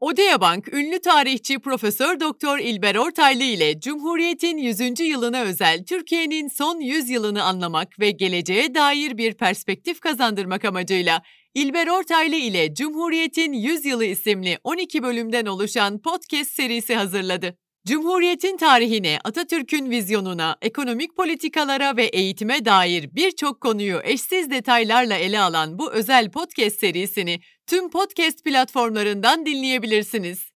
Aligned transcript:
Odea 0.00 0.40
Bank 0.40 0.74
ünlü 0.74 1.00
tarihçi 1.00 1.58
Profesör 1.58 2.20
Doktor 2.20 2.58
İlber 2.58 2.94
Ortaylı 2.96 3.42
ile 3.42 3.80
Cumhuriyet'in 3.80 4.58
100. 4.58 5.00
yılına 5.00 5.42
özel 5.42 5.84
Türkiye'nin 5.84 6.48
son 6.48 6.80
100 6.80 7.10
yılını 7.10 7.42
anlamak 7.42 8.00
ve 8.00 8.10
geleceğe 8.10 8.74
dair 8.74 9.18
bir 9.18 9.34
perspektif 9.34 10.00
kazandırmak 10.00 10.64
amacıyla 10.64 11.22
İlber 11.54 11.86
Ortaylı 11.86 12.36
ile 12.36 12.74
Cumhuriyet'in 12.74 13.52
100 13.52 13.84
yılı 13.84 14.04
isimli 14.04 14.58
12 14.64 15.02
bölümden 15.02 15.46
oluşan 15.46 16.02
podcast 16.02 16.50
serisi 16.50 16.94
hazırladı. 16.94 17.56
Cumhuriyetin 17.86 18.56
tarihine, 18.56 19.18
Atatürk'ün 19.24 19.90
vizyonuna, 19.90 20.56
ekonomik 20.62 21.16
politikalara 21.16 21.96
ve 21.96 22.04
eğitime 22.04 22.64
dair 22.64 23.10
birçok 23.14 23.60
konuyu 23.60 24.00
eşsiz 24.04 24.50
detaylarla 24.50 25.14
ele 25.14 25.40
alan 25.40 25.78
bu 25.78 25.92
özel 25.92 26.30
podcast 26.30 26.80
serisini 26.80 27.40
tüm 27.66 27.90
podcast 27.90 28.44
platformlarından 28.44 29.46
dinleyebilirsiniz. 29.46 30.50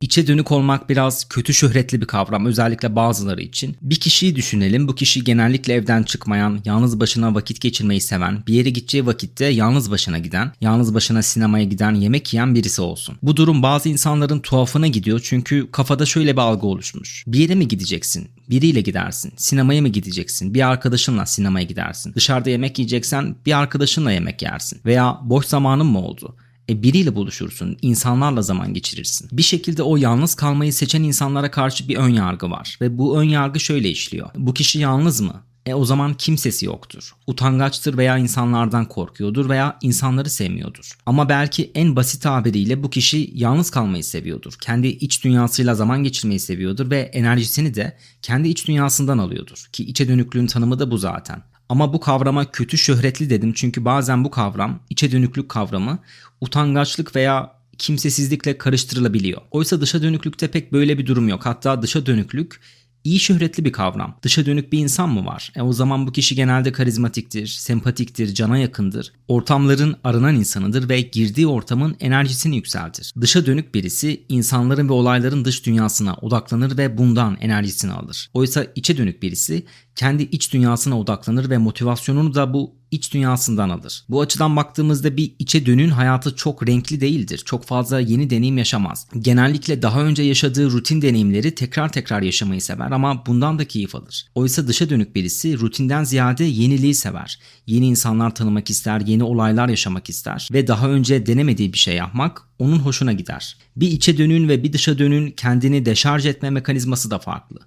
İçe 0.00 0.26
dönük 0.26 0.52
olmak 0.52 0.88
biraz 0.88 1.28
kötü 1.28 1.54
şöhretli 1.54 2.00
bir 2.00 2.06
kavram 2.06 2.46
özellikle 2.46 2.96
bazıları 2.96 3.42
için. 3.42 3.76
Bir 3.82 3.96
kişiyi 3.96 4.36
düşünelim. 4.36 4.88
Bu 4.88 4.94
kişi 4.94 5.24
genellikle 5.24 5.74
evden 5.74 6.02
çıkmayan, 6.02 6.60
yalnız 6.64 7.00
başına 7.00 7.34
vakit 7.34 7.60
geçirmeyi 7.60 8.00
seven, 8.00 8.42
bir 8.46 8.54
yere 8.54 8.70
gideceği 8.70 9.06
vakitte 9.06 9.44
yalnız 9.44 9.90
başına 9.90 10.18
giden, 10.18 10.52
yalnız 10.60 10.94
başına 10.94 11.22
sinemaya 11.22 11.64
giden, 11.64 11.94
yemek 11.94 12.34
yiyen 12.34 12.54
birisi 12.54 12.82
olsun. 12.82 13.16
Bu 13.22 13.36
durum 13.36 13.62
bazı 13.62 13.88
insanların 13.88 14.40
tuhafına 14.40 14.86
gidiyor 14.86 15.20
çünkü 15.24 15.70
kafada 15.70 16.06
şöyle 16.06 16.32
bir 16.32 16.40
algı 16.40 16.66
oluşmuş. 16.66 17.24
Bir 17.26 17.38
yere 17.38 17.54
mi 17.54 17.68
gideceksin? 17.68 18.28
Biriyle 18.50 18.80
gidersin. 18.80 19.32
Sinemaya 19.36 19.82
mı 19.82 19.88
gideceksin? 19.88 20.54
Bir 20.54 20.68
arkadaşınla 20.68 21.26
sinemaya 21.26 21.66
gidersin. 21.66 22.14
Dışarıda 22.14 22.50
yemek 22.50 22.78
yiyeceksen 22.78 23.36
bir 23.46 23.58
arkadaşınla 23.58 24.12
yemek 24.12 24.42
yersin. 24.42 24.80
Veya 24.84 25.20
boş 25.22 25.46
zamanın 25.46 25.86
mı 25.86 25.98
oldu? 25.98 26.36
E 26.70 26.82
biriyle 26.82 27.14
buluşursun, 27.14 27.76
insanlarla 27.82 28.42
zaman 28.42 28.74
geçirirsin. 28.74 29.28
Bir 29.32 29.42
şekilde 29.42 29.82
o 29.82 29.96
yalnız 29.96 30.34
kalmayı 30.34 30.72
seçen 30.72 31.02
insanlara 31.02 31.50
karşı 31.50 31.88
bir 31.88 31.96
ön 31.96 32.08
yargı 32.08 32.50
var 32.50 32.78
ve 32.80 32.98
bu 32.98 33.20
ön 33.20 33.24
yargı 33.24 33.60
şöyle 33.60 33.90
işliyor. 33.90 34.30
Bu 34.36 34.54
kişi 34.54 34.78
yalnız 34.78 35.20
mı? 35.20 35.42
E 35.66 35.74
o 35.74 35.84
zaman 35.84 36.14
kimsesi 36.14 36.66
yoktur. 36.66 37.12
Utangaçtır 37.26 37.96
veya 37.96 38.18
insanlardan 38.18 38.88
korkuyordur 38.88 39.48
veya 39.48 39.78
insanları 39.82 40.30
sevmiyordur. 40.30 40.98
Ama 41.06 41.28
belki 41.28 41.70
en 41.74 41.96
basit 41.96 42.22
tabiriyle 42.22 42.82
bu 42.82 42.90
kişi 42.90 43.30
yalnız 43.34 43.70
kalmayı 43.70 44.04
seviyordur. 44.04 44.54
Kendi 44.60 44.86
iç 44.86 45.24
dünyasıyla 45.24 45.74
zaman 45.74 46.04
geçirmeyi 46.04 46.40
seviyordur 46.40 46.90
ve 46.90 47.00
enerjisini 47.00 47.74
de 47.74 47.96
kendi 48.22 48.48
iç 48.48 48.68
dünyasından 48.68 49.18
alıyordur. 49.18 49.68
Ki 49.72 49.84
içe 49.84 50.08
dönüklüğün 50.08 50.46
tanımı 50.46 50.78
da 50.78 50.90
bu 50.90 50.98
zaten. 50.98 51.42
Ama 51.68 51.92
bu 51.92 52.00
kavrama 52.00 52.50
kötü 52.50 52.78
şöhretli 52.78 53.30
dedim 53.30 53.52
çünkü 53.52 53.84
bazen 53.84 54.24
bu 54.24 54.30
kavram, 54.30 54.80
içe 54.90 55.12
dönüklük 55.12 55.48
kavramı 55.48 55.98
utangaçlık 56.40 57.16
veya 57.16 57.52
kimsesizlikle 57.78 58.58
karıştırılabiliyor. 58.58 59.42
Oysa 59.50 59.80
dışa 59.80 60.02
dönüklükte 60.02 60.48
pek 60.48 60.72
böyle 60.72 60.98
bir 60.98 61.06
durum 61.06 61.28
yok. 61.28 61.46
Hatta 61.46 61.82
dışa 61.82 62.06
dönüklük 62.06 62.60
iyi 63.08 63.20
şöhretli 63.20 63.64
bir 63.64 63.72
kavram. 63.72 64.16
Dışa 64.22 64.46
dönük 64.46 64.72
bir 64.72 64.78
insan 64.78 65.08
mı 65.08 65.26
var? 65.26 65.52
E 65.56 65.62
o 65.62 65.72
zaman 65.72 66.06
bu 66.06 66.12
kişi 66.12 66.34
genelde 66.34 66.72
karizmatiktir, 66.72 67.46
sempatiktir, 67.46 68.34
cana 68.34 68.58
yakındır. 68.58 69.12
Ortamların 69.28 69.96
aranan 70.04 70.34
insanıdır 70.34 70.88
ve 70.88 71.00
girdiği 71.00 71.46
ortamın 71.46 71.96
enerjisini 72.00 72.56
yükseltir. 72.56 73.12
Dışa 73.20 73.46
dönük 73.46 73.74
birisi 73.74 74.24
insanların 74.28 74.88
ve 74.88 74.92
olayların 74.92 75.44
dış 75.44 75.66
dünyasına 75.66 76.14
odaklanır 76.14 76.78
ve 76.78 76.98
bundan 76.98 77.36
enerjisini 77.40 77.92
alır. 77.92 78.30
Oysa 78.34 78.66
içe 78.74 78.96
dönük 78.96 79.22
birisi 79.22 79.66
kendi 79.94 80.22
iç 80.22 80.52
dünyasına 80.52 80.98
odaklanır 80.98 81.50
ve 81.50 81.58
motivasyonunu 81.58 82.34
da 82.34 82.54
bu 82.54 82.77
iç 82.90 83.14
dünyasından 83.14 83.68
alır. 83.68 84.04
Bu 84.08 84.20
açıdan 84.20 84.56
baktığımızda 84.56 85.16
bir 85.16 85.32
içe 85.38 85.66
dönün 85.66 85.88
hayatı 85.88 86.36
çok 86.36 86.68
renkli 86.68 87.00
değildir. 87.00 87.42
Çok 87.44 87.64
fazla 87.64 88.00
yeni 88.00 88.30
deneyim 88.30 88.58
yaşamaz. 88.58 89.06
Genellikle 89.20 89.82
daha 89.82 90.02
önce 90.02 90.22
yaşadığı 90.22 90.70
rutin 90.70 91.02
deneyimleri 91.02 91.54
tekrar 91.54 91.92
tekrar 91.92 92.22
yaşamayı 92.22 92.62
sever 92.62 92.90
ama 92.90 93.26
bundan 93.26 93.58
da 93.58 93.64
keyif 93.64 93.94
alır. 93.94 94.26
Oysa 94.34 94.68
dışa 94.68 94.90
dönük 94.90 95.14
birisi 95.14 95.58
rutinden 95.58 96.04
ziyade 96.04 96.44
yeniliği 96.44 96.94
sever. 96.94 97.38
Yeni 97.66 97.86
insanlar 97.86 98.34
tanımak 98.34 98.70
ister, 98.70 99.00
yeni 99.00 99.22
olaylar 99.22 99.68
yaşamak 99.68 100.08
ister 100.08 100.48
ve 100.52 100.66
daha 100.66 100.88
önce 100.88 101.26
denemediği 101.26 101.72
bir 101.72 101.78
şey 101.78 101.96
yapmak 101.96 102.42
onun 102.58 102.78
hoşuna 102.78 103.12
gider. 103.12 103.56
Bir 103.76 103.90
içe 103.90 104.18
dönün 104.18 104.48
ve 104.48 104.62
bir 104.62 104.72
dışa 104.72 104.98
dönün 104.98 105.30
kendini 105.30 105.86
deşarj 105.86 106.26
etme 106.26 106.50
mekanizması 106.50 107.10
da 107.10 107.18
farklı. 107.18 107.58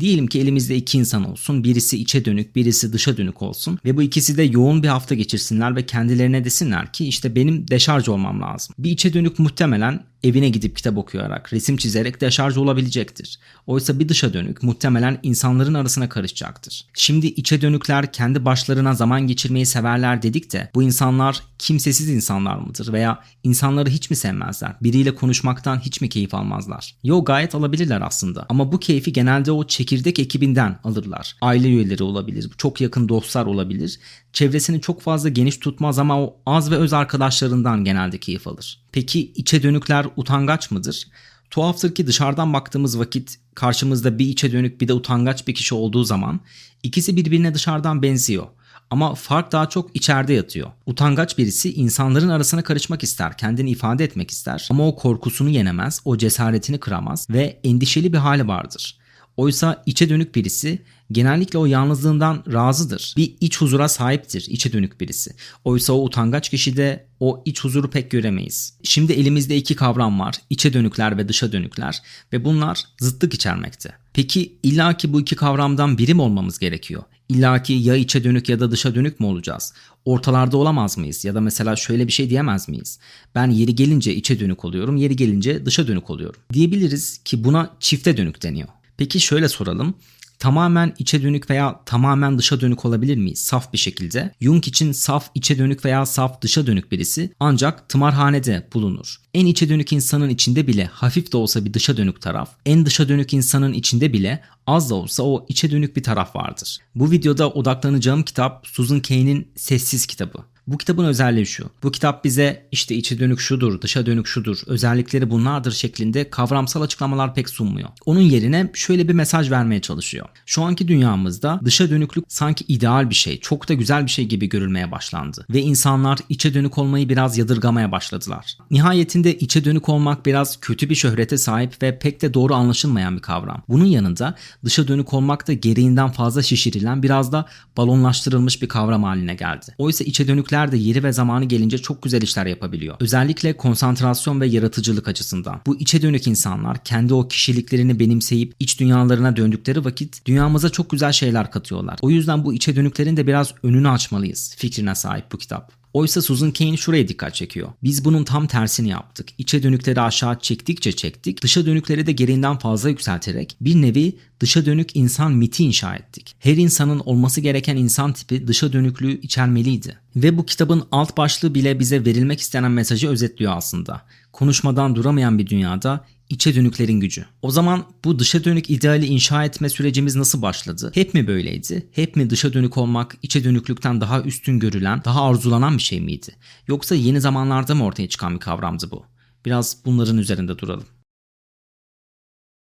Diyelim 0.00 0.26
ki 0.26 0.40
elimizde 0.40 0.76
iki 0.76 0.98
insan 0.98 1.30
olsun. 1.30 1.64
Birisi 1.64 1.98
içe 1.98 2.24
dönük, 2.24 2.56
birisi 2.56 2.92
dışa 2.92 3.16
dönük 3.16 3.42
olsun. 3.42 3.78
Ve 3.84 3.96
bu 3.96 4.02
ikisi 4.02 4.36
de 4.36 4.42
yoğun 4.42 4.82
bir 4.82 4.88
hafta 4.88 5.14
geçirsinler 5.14 5.76
ve 5.76 5.86
kendilerine 5.86 6.44
desinler 6.44 6.92
ki 6.92 7.06
işte 7.06 7.34
benim 7.34 7.68
deşarj 7.68 8.08
olmam 8.08 8.42
lazım. 8.42 8.74
Bir 8.78 8.90
içe 8.90 9.12
dönük 9.12 9.38
muhtemelen 9.38 10.04
evine 10.22 10.48
gidip 10.48 10.76
kitap 10.76 10.98
okuyarak, 10.98 11.52
resim 11.52 11.76
çizerek 11.76 12.20
deşarj 12.20 12.56
olabilecektir. 12.56 13.38
Oysa 13.66 13.98
bir 13.98 14.08
dışa 14.08 14.32
dönük 14.32 14.62
muhtemelen 14.62 15.18
insanların 15.22 15.74
arasına 15.74 16.08
karışacaktır. 16.08 16.84
Şimdi 16.94 17.26
içe 17.26 17.60
dönükler 17.60 18.12
kendi 18.12 18.44
başlarına 18.44 18.94
zaman 18.94 19.26
geçirmeyi 19.26 19.66
severler 19.66 20.22
dedik 20.22 20.52
de 20.52 20.70
bu 20.74 20.82
insanlar 20.82 21.42
kimsesiz 21.58 22.08
insanlar 22.08 22.56
mıdır 22.56 22.92
veya 22.92 23.20
insanları 23.42 23.90
hiç 23.90 24.10
mi 24.10 24.16
sevmezler? 24.16 24.76
Biriyle 24.82 25.14
konuşmaktan 25.14 25.78
hiç 25.78 26.00
mi 26.00 26.08
keyif 26.08 26.34
almazlar? 26.34 26.94
Yo 27.04 27.24
gayet 27.24 27.54
alabilirler 27.54 28.00
aslında 28.00 28.46
ama 28.48 28.72
bu 28.72 28.80
keyfi 28.80 29.12
genelde 29.12 29.52
o 29.52 29.66
çekirdek 29.66 30.18
ekibinden 30.18 30.78
alırlar. 30.84 31.36
Aile 31.40 31.68
üyeleri 31.68 32.02
olabilir, 32.02 32.50
çok 32.58 32.80
yakın 32.80 33.08
dostlar 33.08 33.46
olabilir. 33.46 33.98
Çevresini 34.32 34.80
çok 34.80 35.02
fazla 35.02 35.28
geniş 35.28 35.56
tutmaz 35.56 35.98
ama 35.98 36.20
o 36.20 36.36
az 36.46 36.70
ve 36.70 36.76
öz 36.76 36.92
arkadaşlarından 36.92 37.84
genelde 37.84 38.18
keyif 38.18 38.46
alır. 38.46 38.85
Peki 38.96 39.32
içe 39.34 39.62
dönükler 39.62 40.06
utangaç 40.16 40.70
mıdır? 40.70 41.08
Tuhaftır 41.50 41.94
ki 41.94 42.06
dışarıdan 42.06 42.52
baktığımız 42.52 42.98
vakit 42.98 43.38
karşımızda 43.54 44.18
bir 44.18 44.26
içe 44.26 44.52
dönük 44.52 44.80
bir 44.80 44.88
de 44.88 44.92
utangaç 44.92 45.46
bir 45.46 45.54
kişi 45.54 45.74
olduğu 45.74 46.04
zaman 46.04 46.40
ikisi 46.82 47.16
birbirine 47.16 47.54
dışarıdan 47.54 48.02
benziyor. 48.02 48.46
Ama 48.90 49.14
fark 49.14 49.52
daha 49.52 49.68
çok 49.68 49.96
içeride 49.96 50.32
yatıyor. 50.32 50.70
Utangaç 50.86 51.38
birisi 51.38 51.72
insanların 51.74 52.28
arasına 52.28 52.62
karışmak 52.62 53.02
ister, 53.02 53.36
kendini 53.36 53.70
ifade 53.70 54.04
etmek 54.04 54.30
ister 54.30 54.68
ama 54.70 54.88
o 54.88 54.96
korkusunu 54.96 55.48
yenemez, 55.48 56.00
o 56.04 56.18
cesaretini 56.18 56.80
kıramaz 56.80 57.30
ve 57.30 57.60
endişeli 57.64 58.12
bir 58.12 58.18
hali 58.18 58.48
vardır. 58.48 58.95
Oysa 59.36 59.82
içe 59.86 60.08
dönük 60.08 60.34
birisi 60.34 60.82
genellikle 61.12 61.58
o 61.58 61.66
yalnızlığından 61.66 62.44
razıdır. 62.52 63.14
Bir 63.16 63.34
iç 63.40 63.60
huzura 63.60 63.88
sahiptir 63.88 64.46
içe 64.50 64.72
dönük 64.72 65.00
birisi. 65.00 65.30
Oysa 65.64 65.92
o 65.92 66.04
utangaç 66.04 66.48
kişide 66.48 67.06
o 67.20 67.42
iç 67.44 67.64
huzuru 67.64 67.90
pek 67.90 68.10
göremeyiz. 68.10 68.74
Şimdi 68.82 69.12
elimizde 69.12 69.56
iki 69.56 69.74
kavram 69.74 70.20
var. 70.20 70.34
İçe 70.50 70.72
dönükler 70.72 71.18
ve 71.18 71.28
dışa 71.28 71.52
dönükler 71.52 72.02
ve 72.32 72.44
bunlar 72.44 72.84
zıtlık 73.00 73.34
içermekte. 73.34 73.92
Peki 74.12 74.52
illaki 74.62 75.12
bu 75.12 75.20
iki 75.20 75.36
kavramdan 75.36 75.98
biri 75.98 76.14
mi 76.14 76.22
olmamız 76.22 76.58
gerekiyor? 76.58 77.02
İllaki 77.28 77.72
ya 77.72 77.96
içe 77.96 78.24
dönük 78.24 78.48
ya 78.48 78.60
da 78.60 78.70
dışa 78.70 78.94
dönük 78.94 79.20
mü 79.20 79.26
olacağız? 79.26 79.74
Ortalarda 80.04 80.56
olamaz 80.56 80.98
mıyız? 80.98 81.24
Ya 81.24 81.34
da 81.34 81.40
mesela 81.40 81.76
şöyle 81.76 82.06
bir 82.06 82.12
şey 82.12 82.30
diyemez 82.30 82.68
miyiz? 82.68 82.98
Ben 83.34 83.50
yeri 83.50 83.74
gelince 83.74 84.14
içe 84.14 84.40
dönük 84.40 84.64
oluyorum, 84.64 84.96
yeri 84.96 85.16
gelince 85.16 85.66
dışa 85.66 85.86
dönük 85.86 86.10
oluyorum. 86.10 86.40
Diyebiliriz 86.52 87.18
ki 87.24 87.44
buna 87.44 87.70
çifte 87.80 88.16
dönük 88.16 88.42
deniyor. 88.42 88.68
Peki 88.96 89.20
şöyle 89.20 89.48
soralım 89.48 89.94
tamamen 90.38 90.94
içe 90.98 91.22
dönük 91.22 91.50
veya 91.50 91.80
tamamen 91.86 92.38
dışa 92.38 92.60
dönük 92.60 92.84
olabilir 92.84 93.16
miyiz? 93.16 93.38
Saf 93.38 93.72
bir 93.72 93.78
şekilde. 93.78 94.34
Jung 94.40 94.68
için 94.68 94.92
saf 94.92 95.30
içe 95.34 95.58
dönük 95.58 95.84
veya 95.84 96.06
saf 96.06 96.42
dışa 96.42 96.66
dönük 96.66 96.92
birisi 96.92 97.32
ancak 97.40 97.88
tımarhanede 97.88 98.68
bulunur. 98.74 99.16
En 99.34 99.46
içe 99.46 99.68
dönük 99.68 99.92
insanın 99.92 100.28
içinde 100.28 100.66
bile 100.66 100.84
hafif 100.84 101.32
de 101.32 101.36
olsa 101.36 101.64
bir 101.64 101.74
dışa 101.74 101.96
dönük 101.96 102.20
taraf, 102.20 102.50
en 102.66 102.86
dışa 102.86 103.08
dönük 103.08 103.32
insanın 103.32 103.72
içinde 103.72 104.12
bile 104.12 104.42
az 104.66 104.90
da 104.90 104.94
olsa 104.94 105.22
o 105.22 105.46
içe 105.48 105.70
dönük 105.70 105.96
bir 105.96 106.02
taraf 106.02 106.36
vardır. 106.36 106.78
Bu 106.94 107.10
videoda 107.10 107.50
odaklanacağım 107.50 108.22
kitap 108.22 108.66
Susan 108.66 109.00
Cain'in 109.00 109.48
Sessiz 109.56 110.06
kitabı. 110.06 110.38
Bu 110.66 110.78
kitabın 110.78 111.04
özelliği 111.04 111.46
şu. 111.46 111.70
Bu 111.82 111.92
kitap 111.92 112.24
bize 112.24 112.66
işte 112.72 112.94
içe 112.94 113.18
dönük 113.18 113.40
şudur, 113.40 113.80
dışa 113.80 114.06
dönük 114.06 114.26
şudur, 114.26 114.58
özellikleri 114.66 115.30
bunlardır 115.30 115.72
şeklinde 115.72 116.30
kavramsal 116.30 116.82
açıklamalar 116.82 117.34
pek 117.34 117.48
sunmuyor. 117.48 117.88
Onun 118.06 118.20
yerine 118.20 118.70
şöyle 118.74 119.08
bir 119.08 119.12
mesaj 119.12 119.50
vermeye 119.50 119.80
çalışıyor. 119.80 120.28
Şu 120.46 120.62
anki 120.62 120.88
dünyamızda 120.88 121.60
dışa 121.64 121.90
dönüklük 121.90 122.24
sanki 122.28 122.64
ideal 122.68 123.10
bir 123.10 123.14
şey, 123.14 123.40
çok 123.40 123.68
da 123.68 123.74
güzel 123.74 124.04
bir 124.04 124.10
şey 124.10 124.24
gibi 124.24 124.48
görülmeye 124.48 124.90
başlandı. 124.90 125.46
Ve 125.50 125.60
insanlar 125.60 126.18
içe 126.28 126.54
dönük 126.54 126.78
olmayı 126.78 127.08
biraz 127.08 127.38
yadırgamaya 127.38 127.92
başladılar. 127.92 128.56
Nihayetinde 128.70 129.38
içe 129.38 129.64
dönük 129.64 129.88
olmak 129.88 130.26
biraz 130.26 130.60
kötü 130.60 130.90
bir 130.90 130.94
şöhrete 130.94 131.38
sahip 131.38 131.82
ve 131.82 131.98
pek 131.98 132.22
de 132.22 132.34
doğru 132.34 132.54
anlaşılmayan 132.54 133.16
bir 133.16 133.22
kavram. 133.22 133.62
Bunun 133.68 133.84
yanında 133.84 134.34
dışa 134.64 134.88
dönük 134.88 135.14
olmak 135.14 135.48
da 135.48 135.52
gereğinden 135.52 136.10
fazla 136.10 136.42
şişirilen 136.42 137.02
biraz 137.02 137.32
da 137.32 137.46
balonlaştırılmış 137.76 138.62
bir 138.62 138.68
kavram 138.68 139.02
haline 139.04 139.34
geldi. 139.34 139.74
Oysa 139.78 140.04
içe 140.04 140.28
dönükler 140.28 140.55
Erkekler 140.56 140.72
de 140.72 140.88
yeri 140.88 141.04
ve 141.04 141.12
zamanı 141.12 141.44
gelince 141.44 141.78
çok 141.78 142.02
güzel 142.02 142.22
işler 142.22 142.46
yapabiliyor. 142.46 142.96
Özellikle 143.00 143.56
konsantrasyon 143.56 144.40
ve 144.40 144.46
yaratıcılık 144.46 145.08
açısından. 145.08 145.60
Bu 145.66 145.80
içe 145.80 146.02
dönük 146.02 146.26
insanlar 146.26 146.84
kendi 146.84 147.14
o 147.14 147.28
kişiliklerini 147.28 148.00
benimseyip 148.00 148.54
iç 148.60 148.80
dünyalarına 148.80 149.36
döndükleri 149.36 149.84
vakit 149.84 150.26
dünyamıza 150.26 150.70
çok 150.70 150.90
güzel 150.90 151.12
şeyler 151.12 151.50
katıyorlar. 151.50 151.98
O 152.02 152.10
yüzden 152.10 152.44
bu 152.44 152.54
içe 152.54 152.76
dönüklerin 152.76 153.16
de 153.16 153.26
biraz 153.26 153.54
önünü 153.62 153.88
açmalıyız 153.88 154.54
fikrine 154.56 154.94
sahip 154.94 155.32
bu 155.32 155.38
kitap. 155.38 155.72
Oysa 155.96 156.22
Susan 156.22 156.52
Cain 156.52 156.76
şuraya 156.76 157.08
dikkat 157.08 157.34
çekiyor. 157.34 157.68
Biz 157.82 158.04
bunun 158.04 158.24
tam 158.24 158.46
tersini 158.46 158.88
yaptık. 158.88 159.28
İçe 159.38 159.62
dönükleri 159.62 160.00
aşağı 160.00 160.38
çektikçe 160.40 160.92
çektik, 160.92 161.42
dışa 161.42 161.66
dönükleri 161.66 162.06
de 162.06 162.12
gereğinden 162.12 162.58
fazla 162.58 162.88
yükselterek 162.88 163.56
bir 163.60 163.82
nevi 163.82 164.18
dışa 164.40 164.66
dönük 164.66 164.96
insan 164.96 165.32
miti 165.32 165.64
inşa 165.64 165.94
ettik. 165.94 166.36
Her 166.38 166.56
insanın 166.56 166.98
olması 166.98 167.40
gereken 167.40 167.76
insan 167.76 168.12
tipi 168.12 168.46
dışa 168.46 168.72
dönüklüğü 168.72 169.20
içermeliydi. 169.20 169.98
Ve 170.16 170.38
bu 170.38 170.46
kitabın 170.46 170.84
alt 170.92 171.16
başlığı 171.16 171.54
bile 171.54 171.80
bize 171.80 172.04
verilmek 172.04 172.40
istenen 172.40 172.70
mesajı 172.70 173.08
özetliyor 173.08 173.56
aslında. 173.56 174.02
Konuşmadan 174.32 174.94
duramayan 174.94 175.38
bir 175.38 175.46
dünyada 175.46 176.04
içe 176.28 176.54
dönüklerin 176.54 177.00
gücü. 177.00 177.26
O 177.42 177.50
zaman 177.50 177.84
bu 178.04 178.18
dışa 178.18 178.44
dönük 178.44 178.70
ideali 178.70 179.06
inşa 179.06 179.44
etme 179.44 179.68
sürecimiz 179.68 180.16
nasıl 180.16 180.42
başladı? 180.42 180.90
Hep 180.94 181.14
mi 181.14 181.26
böyleydi? 181.26 181.86
Hep 181.92 182.16
mi 182.16 182.30
dışa 182.30 182.52
dönük 182.52 182.76
olmak 182.76 183.16
içe 183.22 183.44
dönüklükten 183.44 184.00
daha 184.00 184.22
üstün 184.22 184.58
görülen, 184.58 185.02
daha 185.04 185.22
arzulanan 185.24 185.76
bir 185.76 185.82
şey 185.82 186.00
miydi? 186.00 186.36
Yoksa 186.68 186.94
yeni 186.94 187.20
zamanlarda 187.20 187.74
mı 187.74 187.84
ortaya 187.84 188.08
çıkan 188.08 188.34
bir 188.34 188.40
kavramdı 188.40 188.90
bu? 188.90 189.04
Biraz 189.44 189.76
bunların 189.84 190.18
üzerinde 190.18 190.58
duralım. 190.58 190.86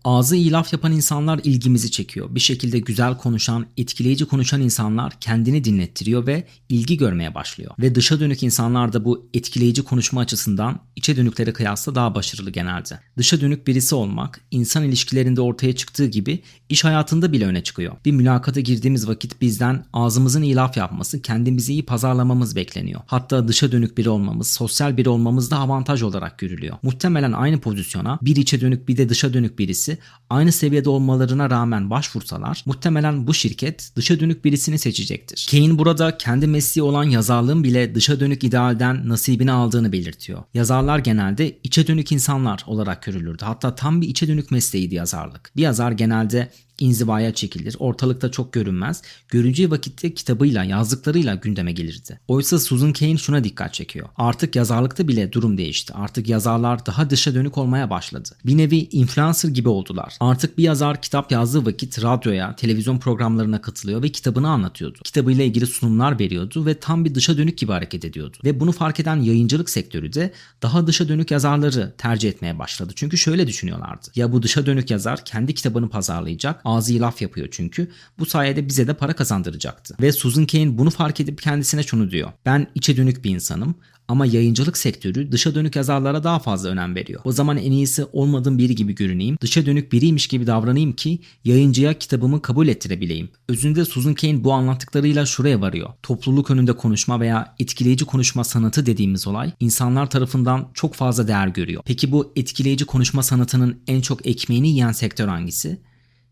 Ağzı 0.05 0.37
iyi 0.37 0.51
laf 0.51 0.73
yapan 0.73 0.93
insanlar 0.93 1.41
ilgimizi 1.45 1.91
çekiyor. 1.91 2.35
Bir 2.35 2.41
şekilde 2.41 2.79
güzel 2.79 3.17
konuşan, 3.17 3.67
etkileyici 3.77 4.25
konuşan 4.25 4.61
insanlar 4.61 5.21
kendini 5.21 5.65
dinlettiriyor 5.65 6.27
ve 6.27 6.45
ilgi 6.69 6.97
görmeye 6.97 7.35
başlıyor. 7.35 7.75
Ve 7.79 7.95
dışa 7.95 8.21
dönük 8.21 8.43
insanlar 8.43 8.93
da 8.93 9.05
bu 9.05 9.29
etkileyici 9.35 9.83
konuşma 9.83 10.21
açısından 10.21 10.81
içe 10.97 11.17
dönüklere 11.17 11.53
kıyasla 11.53 11.95
daha 11.95 12.15
başarılı 12.15 12.51
genelde. 12.51 13.01
Dışa 13.17 13.41
dönük 13.41 13.67
birisi 13.67 13.95
olmak, 13.95 14.41
insan 14.51 14.85
ilişkilerinde 14.85 15.41
ortaya 15.41 15.77
çıktığı 15.77 16.07
gibi 16.07 16.43
iş 16.69 16.85
hayatında 16.85 17.33
bile 17.33 17.47
öne 17.47 17.63
çıkıyor. 17.63 17.97
Bir 18.05 18.13
mülakata 18.13 18.61
girdiğimiz 18.61 19.09
vakit 19.09 19.41
bizden 19.41 19.85
ağzımızın 19.93 20.43
iyi 20.43 20.55
laf 20.55 20.77
yapması, 20.77 21.23
kendimizi 21.23 21.73
iyi 21.73 21.87
pazarlamamız 21.87 22.57
bekleniyor. 22.57 23.01
Hatta 23.07 23.49
dışa 23.49 23.73
dönük 23.73 23.99
biri 23.99 24.09
olmamız, 24.09 24.49
sosyal 24.49 24.97
biri 24.97 25.09
olmamız 25.09 25.51
da 25.51 25.57
avantaj 25.57 26.03
olarak 26.03 26.39
görülüyor. 26.39 26.77
Muhtemelen 26.83 27.33
aynı 27.33 27.61
pozisyona 27.61 28.19
bir 28.23 28.37
içe 28.37 28.61
dönük 28.61 28.89
bir 28.89 28.97
de 28.97 29.09
dışa 29.09 29.35
dönük 29.35 29.59
birisi 29.59 29.88
aynı 30.31 30.53
seviyede 30.53 30.91
olmalarına 30.91 31.51
rağmen 31.51 31.91
başvursalar 31.91 32.63
muhtemelen 32.67 33.27
bu 33.27 33.35
şirket 33.35 33.93
dışa 33.97 34.21
dönük 34.21 34.45
birisini 34.45 34.79
seçecektir. 34.79 35.47
Kane 35.51 35.79
burada 35.79 36.19
kendi 36.19 36.47
mesleği 36.47 36.83
olan 36.83 37.05
yazarlığın 37.05 37.65
bile 37.65 37.95
dışa 37.95 38.21
dönük 38.21 38.45
idealden 38.45 39.09
nasibini 39.09 39.53
aldığını 39.53 39.93
belirtiyor. 39.93 40.43
Yazarlar 40.55 40.99
genelde 40.99 41.59
içe 41.65 41.87
dönük 41.87 42.13
insanlar 42.13 42.65
olarak 42.67 43.03
görülürdü. 43.03 43.45
Hatta 43.45 43.75
tam 43.75 44.01
bir 44.01 44.09
içe 44.09 44.29
dönük 44.29 44.51
mesleğiydi 44.51 44.95
yazarlık. 44.95 45.53
Bir 45.57 45.63
yazar 45.63 45.93
genelde 45.93 46.51
inzivaya 46.79 47.35
çekilir, 47.35 47.77
ortalıkta 47.79 48.31
çok 48.31 48.53
görünmez, 48.53 49.03
görüneceği 49.29 49.71
vakitte 49.71 50.15
kitabıyla, 50.15 50.65
yazdıklarıyla 50.65 51.35
gündeme 51.35 51.73
gelirdi. 51.73 52.21
Oysa 52.29 52.59
Susan 52.59 52.93
Cain 52.93 53.17
şuna 53.17 53.45
dikkat 53.45 53.75
çekiyor. 53.75 54.09
Artık 54.17 54.57
yazarlıkta 54.57 55.09
bile 55.09 55.33
durum 55.33 55.59
değişti. 55.59 55.93
Artık 55.95 56.29
yazarlar 56.29 56.87
daha 56.87 57.11
dışa 57.11 57.35
dönük 57.35 57.59
olmaya 57.59 57.91
başladı. 57.91 58.29
Bir 58.47 58.57
nevi 58.57 58.77
influencer 58.77 59.49
gibi 59.49 59.69
oldular. 59.69 60.15
Artık 60.21 60.59
bir 60.59 60.63
yazar 60.63 61.03
kitap 61.03 61.33
yazdığı 61.33 61.67
vakit 61.67 62.03
radyoya, 62.03 62.57
televizyon 62.57 62.99
programlarına 62.99 63.61
katılıyor 63.61 64.03
ve 64.03 64.09
kitabını 64.09 64.49
anlatıyordu. 64.49 64.99
Kitabıyla 65.05 65.45
ilgili 65.45 65.67
sunumlar 65.67 66.19
veriyordu 66.19 66.67
ve 66.67 66.75
tam 66.75 67.05
bir 67.05 67.15
dışa 67.15 67.39
dönük 67.39 67.59
gibi 67.59 67.73
hareket 67.73 68.05
ediyordu. 68.05 68.37
Ve 68.45 68.61
bunu 68.61 68.73
fark 68.73 69.01
eden 69.01 69.17
yayıncılık 69.17 69.71
sektörü 69.71 70.13
de 70.13 70.33
daha 70.63 70.87
dışa 70.87 71.09
dönük 71.09 71.31
yazarları 71.31 71.95
tercih 71.99 72.29
etmeye 72.29 72.59
başladı. 72.59 72.93
Çünkü 72.97 73.19
şöyle 73.19 73.47
düşünüyorlardı. 73.47 74.09
Ya 74.17 74.33
bu 74.33 74.43
dışa 74.43 74.67
dönük 74.67 74.91
yazar 74.91 75.25
kendi 75.25 75.55
kitabını 75.55 75.89
pazarlayacak, 75.89 76.61
ağzı 76.69 77.01
laf 77.01 77.23
yapıyor 77.23 77.49
çünkü. 77.51 77.91
Bu 78.19 78.27
sayede 78.27 78.69
bize 78.69 78.87
de 78.87 78.95
para 78.95 79.13
kazandıracaktı. 79.13 79.97
Ve 80.01 80.13
Susan 80.13 80.47
Cain 80.47 80.79
bunu 80.79 80.91
fark 80.91 81.21
edip 81.21 81.43
kendisine 81.43 81.83
şunu 81.83 82.11
diyor. 82.11 82.33
Ben 82.47 82.67
içe 82.75 82.97
dönük 82.97 83.25
bir 83.25 83.31
insanım 83.31 83.75
ama 84.09 84.27
yayıncılık 84.27 84.79
sektörü 84.79 85.33
dışa 85.33 85.55
dönük 85.55 85.77
yazarlara 85.77 86.25
daha 86.25 86.39
fazla 86.39 86.69
önem 86.69 86.95
veriyor. 86.95 87.21
O 87.25 87.33
zaman 87.33 87.57
en 87.57 87.73
iyisi 87.73 88.05
olmadığım 88.05 88.59
biri 88.59 88.75
gibi 88.75 88.95
görüneyim, 88.95 89.39
dışa 89.41 89.67
dönük 89.67 89.93
biriymiş 89.93 90.27
gibi 90.27 90.47
davranayım 90.47 90.93
ki 90.93 91.19
yayıncıya 91.45 91.95
kitabımı 91.95 92.43
kabul 92.43 92.69
ettirebileyim. 92.69 93.29
Özünde 93.49 93.85
Susan 93.85 94.15
Cain 94.15 94.45
bu 94.45 94.53
anlattıklarıyla 94.53 95.27
şuraya 95.27 95.61
varıyor. 95.61 95.91
Topluluk 96.03 96.51
önünde 96.51 96.73
konuşma 96.73 97.21
veya 97.21 97.55
etkileyici 97.59 98.05
konuşma 98.05 98.45
sanatı 98.45 98.87
dediğimiz 98.87 99.27
olay 99.27 99.53
insanlar 99.61 100.11
tarafından 100.11 100.69
çok 100.75 100.95
fazla 100.95 101.29
değer 101.29 101.49
görüyor. 101.49 101.83
Peki 101.87 102.13
bu 102.13 102.33
etkileyici 102.37 102.85
konuşma 102.85 103.23
sanatının 103.23 103.79
en 103.87 104.01
çok 104.01 104.27
ekmeğini 104.27 104.69
yiyen 104.69 104.93
sektör 104.93 105.29
hangisi? 105.29 105.81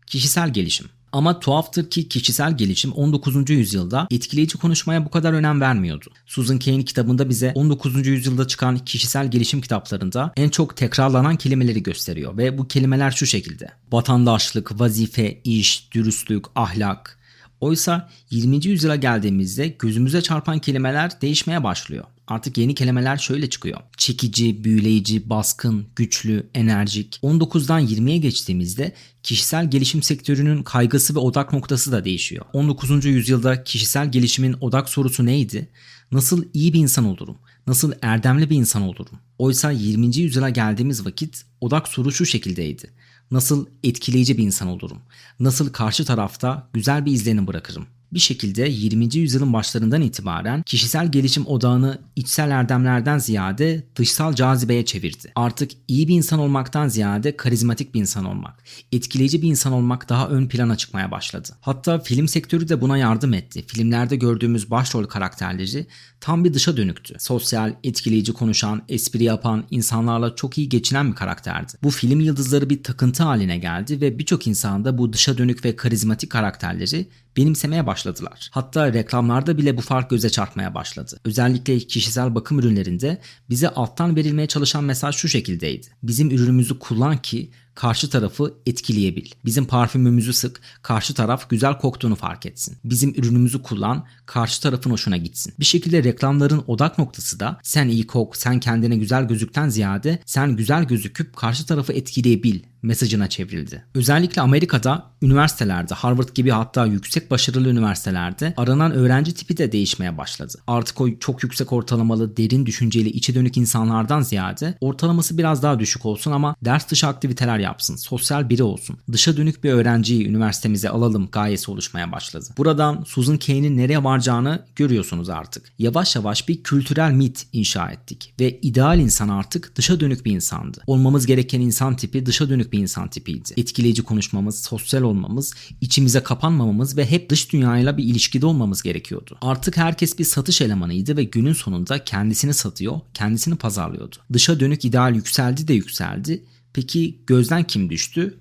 Kişisel 0.07 0.53
gelişim. 0.53 0.87
Ama 1.11 1.39
tuhaftır 1.39 1.89
ki 1.89 2.09
kişisel 2.09 2.57
gelişim 2.57 2.91
19. 2.91 3.49
yüzyılda 3.49 4.07
etkileyici 4.11 4.57
konuşmaya 4.57 5.05
bu 5.05 5.09
kadar 5.09 5.33
önem 5.33 5.61
vermiyordu. 5.61 6.09
Susan 6.25 6.59
Cain 6.59 6.81
kitabında 6.81 7.29
bize 7.29 7.51
19. 7.55 8.07
yüzyılda 8.07 8.47
çıkan 8.47 8.77
kişisel 8.77 9.31
gelişim 9.31 9.61
kitaplarında 9.61 10.33
en 10.37 10.49
çok 10.49 10.77
tekrarlanan 10.77 11.35
kelimeleri 11.35 11.83
gösteriyor 11.83 12.37
ve 12.37 12.57
bu 12.57 12.67
kelimeler 12.67 13.11
şu 13.11 13.25
şekilde. 13.25 13.69
Vatandaşlık, 13.91 14.79
vazife, 14.79 15.41
iş, 15.43 15.89
dürüstlük, 15.91 16.45
ahlak. 16.55 17.17
Oysa 17.59 18.09
20. 18.29 18.65
yüzyıla 18.65 18.95
geldiğimizde 18.95 19.67
gözümüze 19.67 20.21
çarpan 20.21 20.59
kelimeler 20.59 21.21
değişmeye 21.21 21.63
başlıyor. 21.63 22.03
Artık 22.27 22.57
yeni 22.57 22.75
kelimeler 22.75 23.17
şöyle 23.17 23.49
çıkıyor. 23.49 23.79
Çekici, 23.97 24.63
büyüleyici, 24.63 25.29
baskın, 25.29 25.87
güçlü, 25.95 26.49
enerjik. 26.53 27.19
19'dan 27.23 27.85
20'ye 27.87 28.17
geçtiğimizde 28.17 28.93
kişisel 29.23 29.71
gelişim 29.71 30.03
sektörünün 30.03 30.63
kaygısı 30.63 31.15
ve 31.15 31.19
odak 31.19 31.53
noktası 31.53 31.91
da 31.91 32.05
değişiyor. 32.05 32.45
19. 32.53 33.05
yüzyılda 33.05 33.63
kişisel 33.63 34.11
gelişimin 34.11 34.55
odak 34.61 34.89
sorusu 34.89 35.25
neydi? 35.25 35.69
Nasıl 36.11 36.45
iyi 36.53 36.73
bir 36.73 36.79
insan 36.79 37.05
olurum? 37.05 37.37
Nasıl 37.67 37.93
erdemli 38.01 38.49
bir 38.49 38.55
insan 38.55 38.81
olurum? 38.81 39.19
Oysa 39.37 39.71
20. 39.71 40.17
yüzyıla 40.17 40.49
geldiğimiz 40.49 41.05
vakit 41.05 41.45
odak 41.61 41.87
soru 41.87 42.11
şu 42.11 42.25
şekildeydi. 42.25 42.91
Nasıl 43.31 43.65
etkileyici 43.83 44.37
bir 44.37 44.43
insan 44.43 44.67
olurum? 44.67 45.01
Nasıl 45.39 45.73
karşı 45.73 46.05
tarafta 46.05 46.69
güzel 46.73 47.05
bir 47.05 47.11
izlenim 47.11 47.47
bırakırım? 47.47 47.87
Bir 48.13 48.19
şekilde 48.19 48.69
20. 48.69 49.15
yüzyılın 49.15 49.53
başlarından 49.53 50.01
itibaren 50.01 50.61
kişisel 50.61 51.11
gelişim 51.11 51.47
odağını 51.47 52.01
içsel 52.15 52.51
erdemlerden 52.51 53.17
ziyade 53.17 53.83
dışsal 53.95 54.33
cazibeye 54.33 54.85
çevirdi. 54.85 55.31
Artık 55.35 55.71
iyi 55.87 56.07
bir 56.07 56.15
insan 56.15 56.39
olmaktan 56.39 56.87
ziyade 56.87 57.37
karizmatik 57.37 57.93
bir 57.93 57.99
insan 57.99 58.25
olmak, 58.25 58.63
etkileyici 58.91 59.41
bir 59.41 59.47
insan 59.47 59.73
olmak 59.73 60.09
daha 60.09 60.29
ön 60.29 60.47
plana 60.47 60.77
çıkmaya 60.77 61.11
başladı. 61.11 61.49
Hatta 61.61 61.99
film 61.99 62.27
sektörü 62.27 62.69
de 62.69 62.81
buna 62.81 62.97
yardım 62.97 63.33
etti. 63.33 63.63
Filmlerde 63.67 64.15
gördüğümüz 64.15 64.71
başrol 64.71 65.03
karakterleri 65.03 65.87
tam 66.19 66.43
bir 66.43 66.53
dışa 66.53 66.77
dönüktü. 66.77 67.15
Sosyal, 67.19 67.73
etkileyici 67.83 68.33
konuşan, 68.33 68.81
espri 68.89 69.23
yapan, 69.23 69.63
insanlarla 69.71 70.35
çok 70.35 70.57
iyi 70.57 70.69
geçinen 70.69 71.11
bir 71.11 71.15
karakterdi. 71.15 71.73
Bu 71.83 71.89
film 71.89 72.19
yıldızları 72.19 72.69
bir 72.69 72.83
takıntı 72.83 73.23
haline 73.23 73.57
geldi 73.57 74.01
ve 74.01 74.19
birçok 74.19 74.47
insanda 74.47 74.97
bu 74.97 75.13
dışa 75.13 75.37
dönük 75.37 75.65
ve 75.65 75.75
karizmatik 75.75 76.29
karakterleri 76.29 77.07
benimsemeye 77.37 77.87
başladılar. 77.87 78.49
Hatta 78.51 78.93
reklamlarda 78.93 79.57
bile 79.57 79.77
bu 79.77 79.81
fark 79.81 80.09
göze 80.09 80.29
çarpmaya 80.29 80.75
başladı. 80.75 81.19
Özellikle 81.25 81.79
kişisel 81.79 82.35
bakım 82.35 82.59
ürünlerinde 82.59 83.21
bize 83.49 83.69
alttan 83.69 84.15
verilmeye 84.15 84.47
çalışan 84.47 84.83
mesaj 84.83 85.15
şu 85.15 85.27
şekildeydi. 85.27 85.87
Bizim 86.03 86.31
ürünümüzü 86.31 86.79
kullan 86.79 87.17
ki 87.17 87.51
karşı 87.77 88.09
tarafı 88.09 88.53
etkileyebil. 88.65 89.25
Bizim 89.45 89.65
parfümümüzü 89.65 90.33
sık, 90.33 90.61
karşı 90.81 91.13
taraf 91.13 91.49
güzel 91.49 91.77
koktuğunu 91.77 92.15
fark 92.15 92.45
etsin. 92.45 92.77
Bizim 92.83 93.13
ürünümüzü 93.17 93.61
kullan, 93.61 94.05
karşı 94.25 94.61
tarafın 94.61 94.91
hoşuna 94.91 95.17
gitsin. 95.17 95.53
Bir 95.59 95.65
şekilde 95.65 96.03
reklamların 96.03 96.63
odak 96.67 96.97
noktası 96.97 97.39
da 97.39 97.57
sen 97.63 97.87
iyi 97.87 98.07
kok, 98.07 98.37
sen 98.37 98.59
kendine 98.59 98.95
güzel 98.95 99.27
gözükten 99.27 99.69
ziyade 99.69 100.19
sen 100.25 100.55
güzel 100.55 100.83
gözüküp 100.83 101.35
karşı 101.35 101.65
tarafı 101.65 101.93
etkileyebil 101.93 102.59
mesajına 102.81 103.29
çevrildi. 103.29 103.85
Özellikle 103.95 104.41
Amerika'da 104.41 105.11
üniversitelerde, 105.21 105.93
Harvard 105.93 106.29
gibi 106.35 106.49
hatta 106.49 106.85
yüksek 106.85 107.31
başarılı 107.31 107.69
üniversitelerde 107.69 108.53
aranan 108.57 108.91
öğrenci 108.91 109.33
tipi 109.33 109.57
de 109.57 109.71
değişmeye 109.71 110.17
başladı. 110.17 110.53
Artık 110.67 111.01
o 111.01 111.19
çok 111.19 111.43
yüksek 111.43 111.73
ortalamalı, 111.73 112.37
derin 112.37 112.65
düşünceli, 112.65 113.09
içe 113.09 113.35
dönük 113.35 113.57
insanlardan 113.57 114.21
ziyade 114.21 114.77
ortalaması 114.81 115.37
biraz 115.37 115.63
daha 115.63 115.79
düşük 115.79 116.05
olsun 116.05 116.31
ama 116.31 116.55
ders 116.61 116.89
dışı 116.89 117.07
aktiviteler 117.07 117.59
yapsın, 117.67 117.95
sosyal 117.95 118.49
biri 118.49 118.63
olsun. 118.63 118.97
Dışa 119.11 119.37
dönük 119.37 119.63
bir 119.63 119.71
öğrenciyi 119.71 120.27
üniversitemize 120.27 120.89
alalım 120.89 121.29
gayesi 121.31 121.71
oluşmaya 121.71 122.11
başladı. 122.11 122.45
Buradan 122.57 123.03
Susan 123.07 123.37
Cain'in 123.37 123.77
nereye 123.77 124.03
varacağını 124.03 124.65
görüyorsunuz 124.75 125.29
artık. 125.29 125.71
Yavaş 125.79 126.15
yavaş 126.15 126.47
bir 126.47 126.63
kültürel 126.63 127.11
mit 127.11 127.47
inşa 127.53 127.91
ettik 127.91 128.33
ve 128.39 128.59
ideal 128.61 128.99
insan 128.99 129.29
artık 129.29 129.75
dışa 129.75 129.99
dönük 129.99 130.25
bir 130.25 130.31
insandı. 130.31 130.81
Olmamız 130.87 131.25
gereken 131.25 131.61
insan 131.61 131.95
tipi 131.95 132.25
dışa 132.25 132.49
dönük 132.49 132.73
bir 132.73 132.79
insan 132.79 133.07
tipiydi. 133.07 133.49
Etkileyici 133.57 134.03
konuşmamız, 134.03 134.63
sosyal 134.63 135.01
olmamız, 135.01 135.53
içimize 135.81 136.23
kapanmamamız 136.23 136.97
ve 136.97 137.11
hep 137.11 137.29
dış 137.29 137.53
dünyayla 137.53 137.97
bir 137.97 138.03
ilişkide 138.03 138.45
olmamız 138.45 138.81
gerekiyordu. 138.81 139.37
Artık 139.41 139.77
herkes 139.77 140.19
bir 140.19 140.23
satış 140.23 140.61
elemanıydı 140.61 141.17
ve 141.17 141.23
günün 141.23 141.53
sonunda 141.53 142.03
kendisini 142.03 142.53
satıyor, 142.53 142.99
kendisini 143.13 143.55
pazarlıyordu. 143.55 144.15
Dışa 144.33 144.59
dönük 144.59 144.85
ideal 144.85 145.15
yükseldi 145.15 145.67
de 145.67 145.73
yükseldi. 145.73 146.43
Peki 146.77 147.21
gözden 147.27 147.63
kim 147.63 147.89
düştü? 147.89 148.39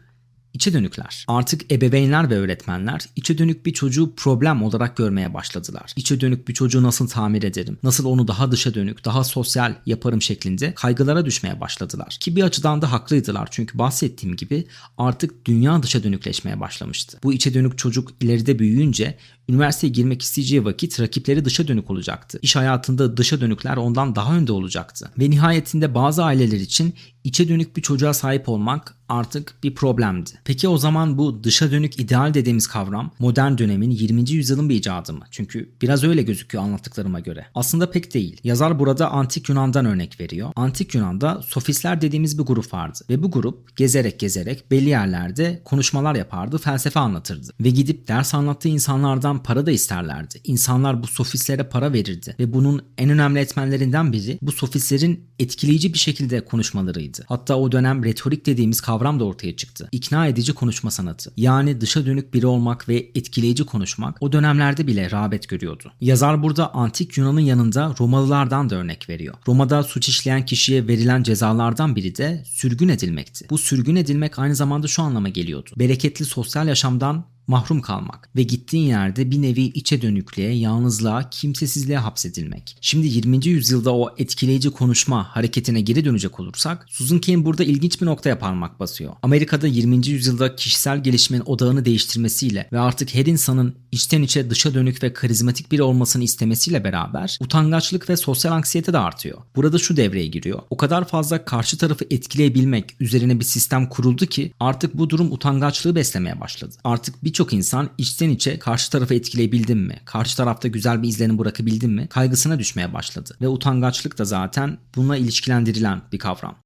içe 0.56 0.72
dönükler. 0.72 1.24
Artık 1.28 1.72
ebeveynler 1.72 2.30
ve 2.30 2.34
öğretmenler 2.34 3.00
içe 3.16 3.38
dönük 3.38 3.66
bir 3.66 3.72
çocuğu 3.72 4.14
problem 4.16 4.62
olarak 4.62 4.96
görmeye 4.96 5.34
başladılar. 5.34 5.92
İçe 5.96 6.20
dönük 6.20 6.48
bir 6.48 6.54
çocuğu 6.54 6.82
nasıl 6.82 7.08
tamir 7.08 7.42
ederim? 7.42 7.78
Nasıl 7.82 8.04
onu 8.04 8.28
daha 8.28 8.52
dışa 8.52 8.74
dönük, 8.74 9.04
daha 9.04 9.24
sosyal 9.24 9.74
yaparım 9.86 10.22
şeklinde 10.22 10.74
kaygılara 10.74 11.24
düşmeye 11.24 11.60
başladılar. 11.60 12.16
Ki 12.20 12.36
bir 12.36 12.42
açıdan 12.42 12.82
da 12.82 12.92
haklıydılar. 12.92 13.48
Çünkü 13.50 13.78
bahsettiğim 13.78 14.36
gibi 14.36 14.66
artık 14.98 15.46
dünya 15.46 15.82
dışa 15.82 16.02
dönükleşmeye 16.02 16.60
başlamıştı. 16.60 17.18
Bu 17.22 17.32
içe 17.32 17.54
dönük 17.54 17.78
çocuk 17.78 18.12
ileride 18.20 18.58
büyüyünce 18.58 19.18
üniversiteye 19.48 19.92
girmek 19.92 20.22
isteyeceği 20.22 20.64
vakit 20.64 21.00
rakipleri 21.00 21.44
dışa 21.44 21.68
dönük 21.68 21.90
olacaktı. 21.90 22.38
İş 22.42 22.56
hayatında 22.56 23.16
dışa 23.16 23.40
dönükler 23.40 23.76
ondan 23.76 24.16
daha 24.16 24.36
önde 24.36 24.52
olacaktı. 24.52 25.10
Ve 25.18 25.30
nihayetinde 25.30 25.94
bazı 25.94 26.24
aileler 26.24 26.60
için 26.60 26.94
içe 27.24 27.48
dönük 27.48 27.76
bir 27.76 27.82
çocuğa 27.82 28.14
sahip 28.14 28.48
olmak 28.48 28.94
artık 29.08 29.54
bir 29.62 29.74
problemdi. 29.74 30.30
Peki 30.44 30.68
o 30.68 30.78
zaman 30.78 31.18
bu 31.18 31.44
dışa 31.44 31.70
dönük 31.70 32.00
ideal 32.00 32.34
dediğimiz 32.34 32.66
kavram 32.66 33.10
modern 33.18 33.58
dönemin 33.58 33.90
20. 33.90 34.30
yüzyılın 34.30 34.68
bir 34.68 34.74
icadı 34.74 35.12
mı? 35.12 35.24
Çünkü 35.30 35.70
biraz 35.82 36.04
öyle 36.04 36.22
gözüküyor 36.22 36.64
anlattıklarıma 36.64 37.20
göre. 37.20 37.46
Aslında 37.54 37.90
pek 37.90 38.14
değil. 38.14 38.40
Yazar 38.44 38.78
burada 38.78 39.10
antik 39.10 39.48
Yunan'dan 39.48 39.86
örnek 39.86 40.20
veriyor. 40.20 40.50
Antik 40.56 40.94
Yunan'da 40.94 41.42
sofistler 41.42 42.00
dediğimiz 42.00 42.38
bir 42.38 42.44
grup 42.44 42.74
vardı 42.74 42.98
ve 43.10 43.22
bu 43.22 43.30
grup 43.30 43.76
gezerek 43.76 44.20
gezerek 44.20 44.70
belli 44.70 44.88
yerlerde 44.88 45.62
konuşmalar 45.64 46.14
yapardı, 46.14 46.58
felsefe 46.58 47.00
anlatırdı 47.00 47.52
ve 47.60 47.70
gidip 47.70 48.08
ders 48.08 48.34
anlattığı 48.34 48.68
insanlardan 48.68 49.35
para 49.42 49.66
da 49.66 49.70
isterlerdi. 49.70 50.40
İnsanlar 50.44 51.02
bu 51.02 51.06
sofistlere 51.06 51.62
para 51.62 51.92
verirdi 51.92 52.36
ve 52.38 52.52
bunun 52.52 52.82
en 52.98 53.10
önemli 53.10 53.38
etmenlerinden 53.38 54.12
biri 54.12 54.38
bu 54.42 54.52
sofistlerin 54.52 55.24
etkileyici 55.38 55.94
bir 55.94 55.98
şekilde 55.98 56.44
konuşmalarıydı. 56.44 57.24
Hatta 57.28 57.56
o 57.56 57.72
dönem 57.72 58.04
retorik 58.04 58.46
dediğimiz 58.46 58.80
kavram 58.80 59.20
da 59.20 59.24
ortaya 59.24 59.56
çıktı. 59.56 59.88
İkna 59.92 60.26
edici 60.26 60.52
konuşma 60.52 60.90
sanatı. 60.90 61.32
Yani 61.36 61.80
dışa 61.80 62.06
dönük 62.06 62.34
biri 62.34 62.46
olmak 62.46 62.88
ve 62.88 63.10
etkileyici 63.14 63.64
konuşmak 63.64 64.16
o 64.20 64.32
dönemlerde 64.32 64.86
bile 64.86 65.10
rağbet 65.10 65.48
görüyordu. 65.48 65.92
Yazar 66.00 66.42
burada 66.42 66.74
antik 66.74 67.16
Yunan'ın 67.18 67.40
yanında 67.40 67.94
Romalılardan 68.00 68.70
da 68.70 68.76
örnek 68.76 69.08
veriyor. 69.08 69.34
Roma'da 69.48 69.82
suç 69.82 70.08
işleyen 70.08 70.46
kişiye 70.46 70.88
verilen 70.88 71.22
cezalardan 71.22 71.96
biri 71.96 72.16
de 72.16 72.42
sürgün 72.46 72.88
edilmekti. 72.88 73.46
Bu 73.50 73.58
sürgün 73.58 73.96
edilmek 73.96 74.38
aynı 74.38 74.54
zamanda 74.54 74.86
şu 74.86 75.02
anlama 75.02 75.28
geliyordu. 75.28 75.70
Bereketli 75.76 76.24
sosyal 76.24 76.68
yaşamdan 76.68 77.24
mahrum 77.46 77.80
kalmak 77.80 78.30
ve 78.36 78.42
gittiğin 78.42 78.86
yerde 78.86 79.30
bir 79.30 79.42
nevi 79.42 79.62
içe 79.62 80.02
dönüklüğe, 80.02 80.52
yalnızlığa, 80.52 81.30
kimsesizliğe 81.30 81.98
hapsedilmek. 81.98 82.76
Şimdi 82.80 83.06
20. 83.06 83.46
yüzyılda 83.46 83.94
o 83.94 84.14
etkileyici 84.18 84.70
konuşma 84.70 85.36
hareketine 85.36 85.80
geri 85.80 86.04
dönecek 86.04 86.40
olursak 86.40 86.86
Susan 86.88 87.20
Cain 87.20 87.44
burada 87.44 87.64
ilginç 87.64 88.00
bir 88.00 88.06
noktaya 88.06 88.38
parmak 88.38 88.80
basıyor. 88.80 89.12
Amerika'da 89.22 89.66
20. 89.66 90.08
yüzyılda 90.08 90.56
kişisel 90.56 91.02
gelişimin 91.02 91.42
odağını 91.46 91.84
değiştirmesiyle 91.84 92.68
ve 92.72 92.78
artık 92.78 93.14
her 93.14 93.26
insanın 93.26 93.74
içten 93.92 94.22
içe 94.22 94.50
dışa 94.50 94.74
dönük 94.74 95.02
ve 95.02 95.12
karizmatik 95.12 95.72
biri 95.72 95.82
olmasını 95.82 96.24
istemesiyle 96.24 96.84
beraber 96.84 97.38
utangaçlık 97.40 98.10
ve 98.10 98.16
sosyal 98.16 98.52
anksiyete 98.52 98.92
de 98.92 98.98
artıyor. 98.98 99.38
Burada 99.56 99.78
şu 99.78 99.96
devreye 99.96 100.26
giriyor. 100.26 100.62
O 100.70 100.76
kadar 100.76 101.08
fazla 101.08 101.44
karşı 101.44 101.78
tarafı 101.78 102.04
etkileyebilmek 102.10 102.96
üzerine 103.00 103.40
bir 103.40 103.44
sistem 103.44 103.88
kuruldu 103.88 104.26
ki 104.26 104.52
artık 104.60 104.98
bu 104.98 105.10
durum 105.10 105.32
utangaçlığı 105.32 105.94
beslemeye 105.94 106.40
başladı. 106.40 106.74
Artık 106.84 107.24
bir 107.24 107.32
birçok 107.36 107.52
insan 107.52 107.90
içten 107.98 108.30
içe 108.30 108.58
karşı 108.58 108.90
tarafı 108.90 109.14
etkileyebildim 109.14 109.78
mi? 109.78 110.00
Karşı 110.04 110.36
tarafta 110.36 110.68
güzel 110.68 111.02
bir 111.02 111.08
izlenim 111.08 111.38
bırakabildim 111.38 111.92
mi? 111.92 112.08
Kaygısına 112.08 112.58
düşmeye 112.58 112.94
başladı. 112.94 113.36
Ve 113.40 113.48
utangaçlık 113.48 114.18
da 114.18 114.24
zaten 114.24 114.78
bununla 114.96 115.16
ilişkilendirilen 115.16 116.02
bir 116.12 116.18
kavram. 116.18 116.56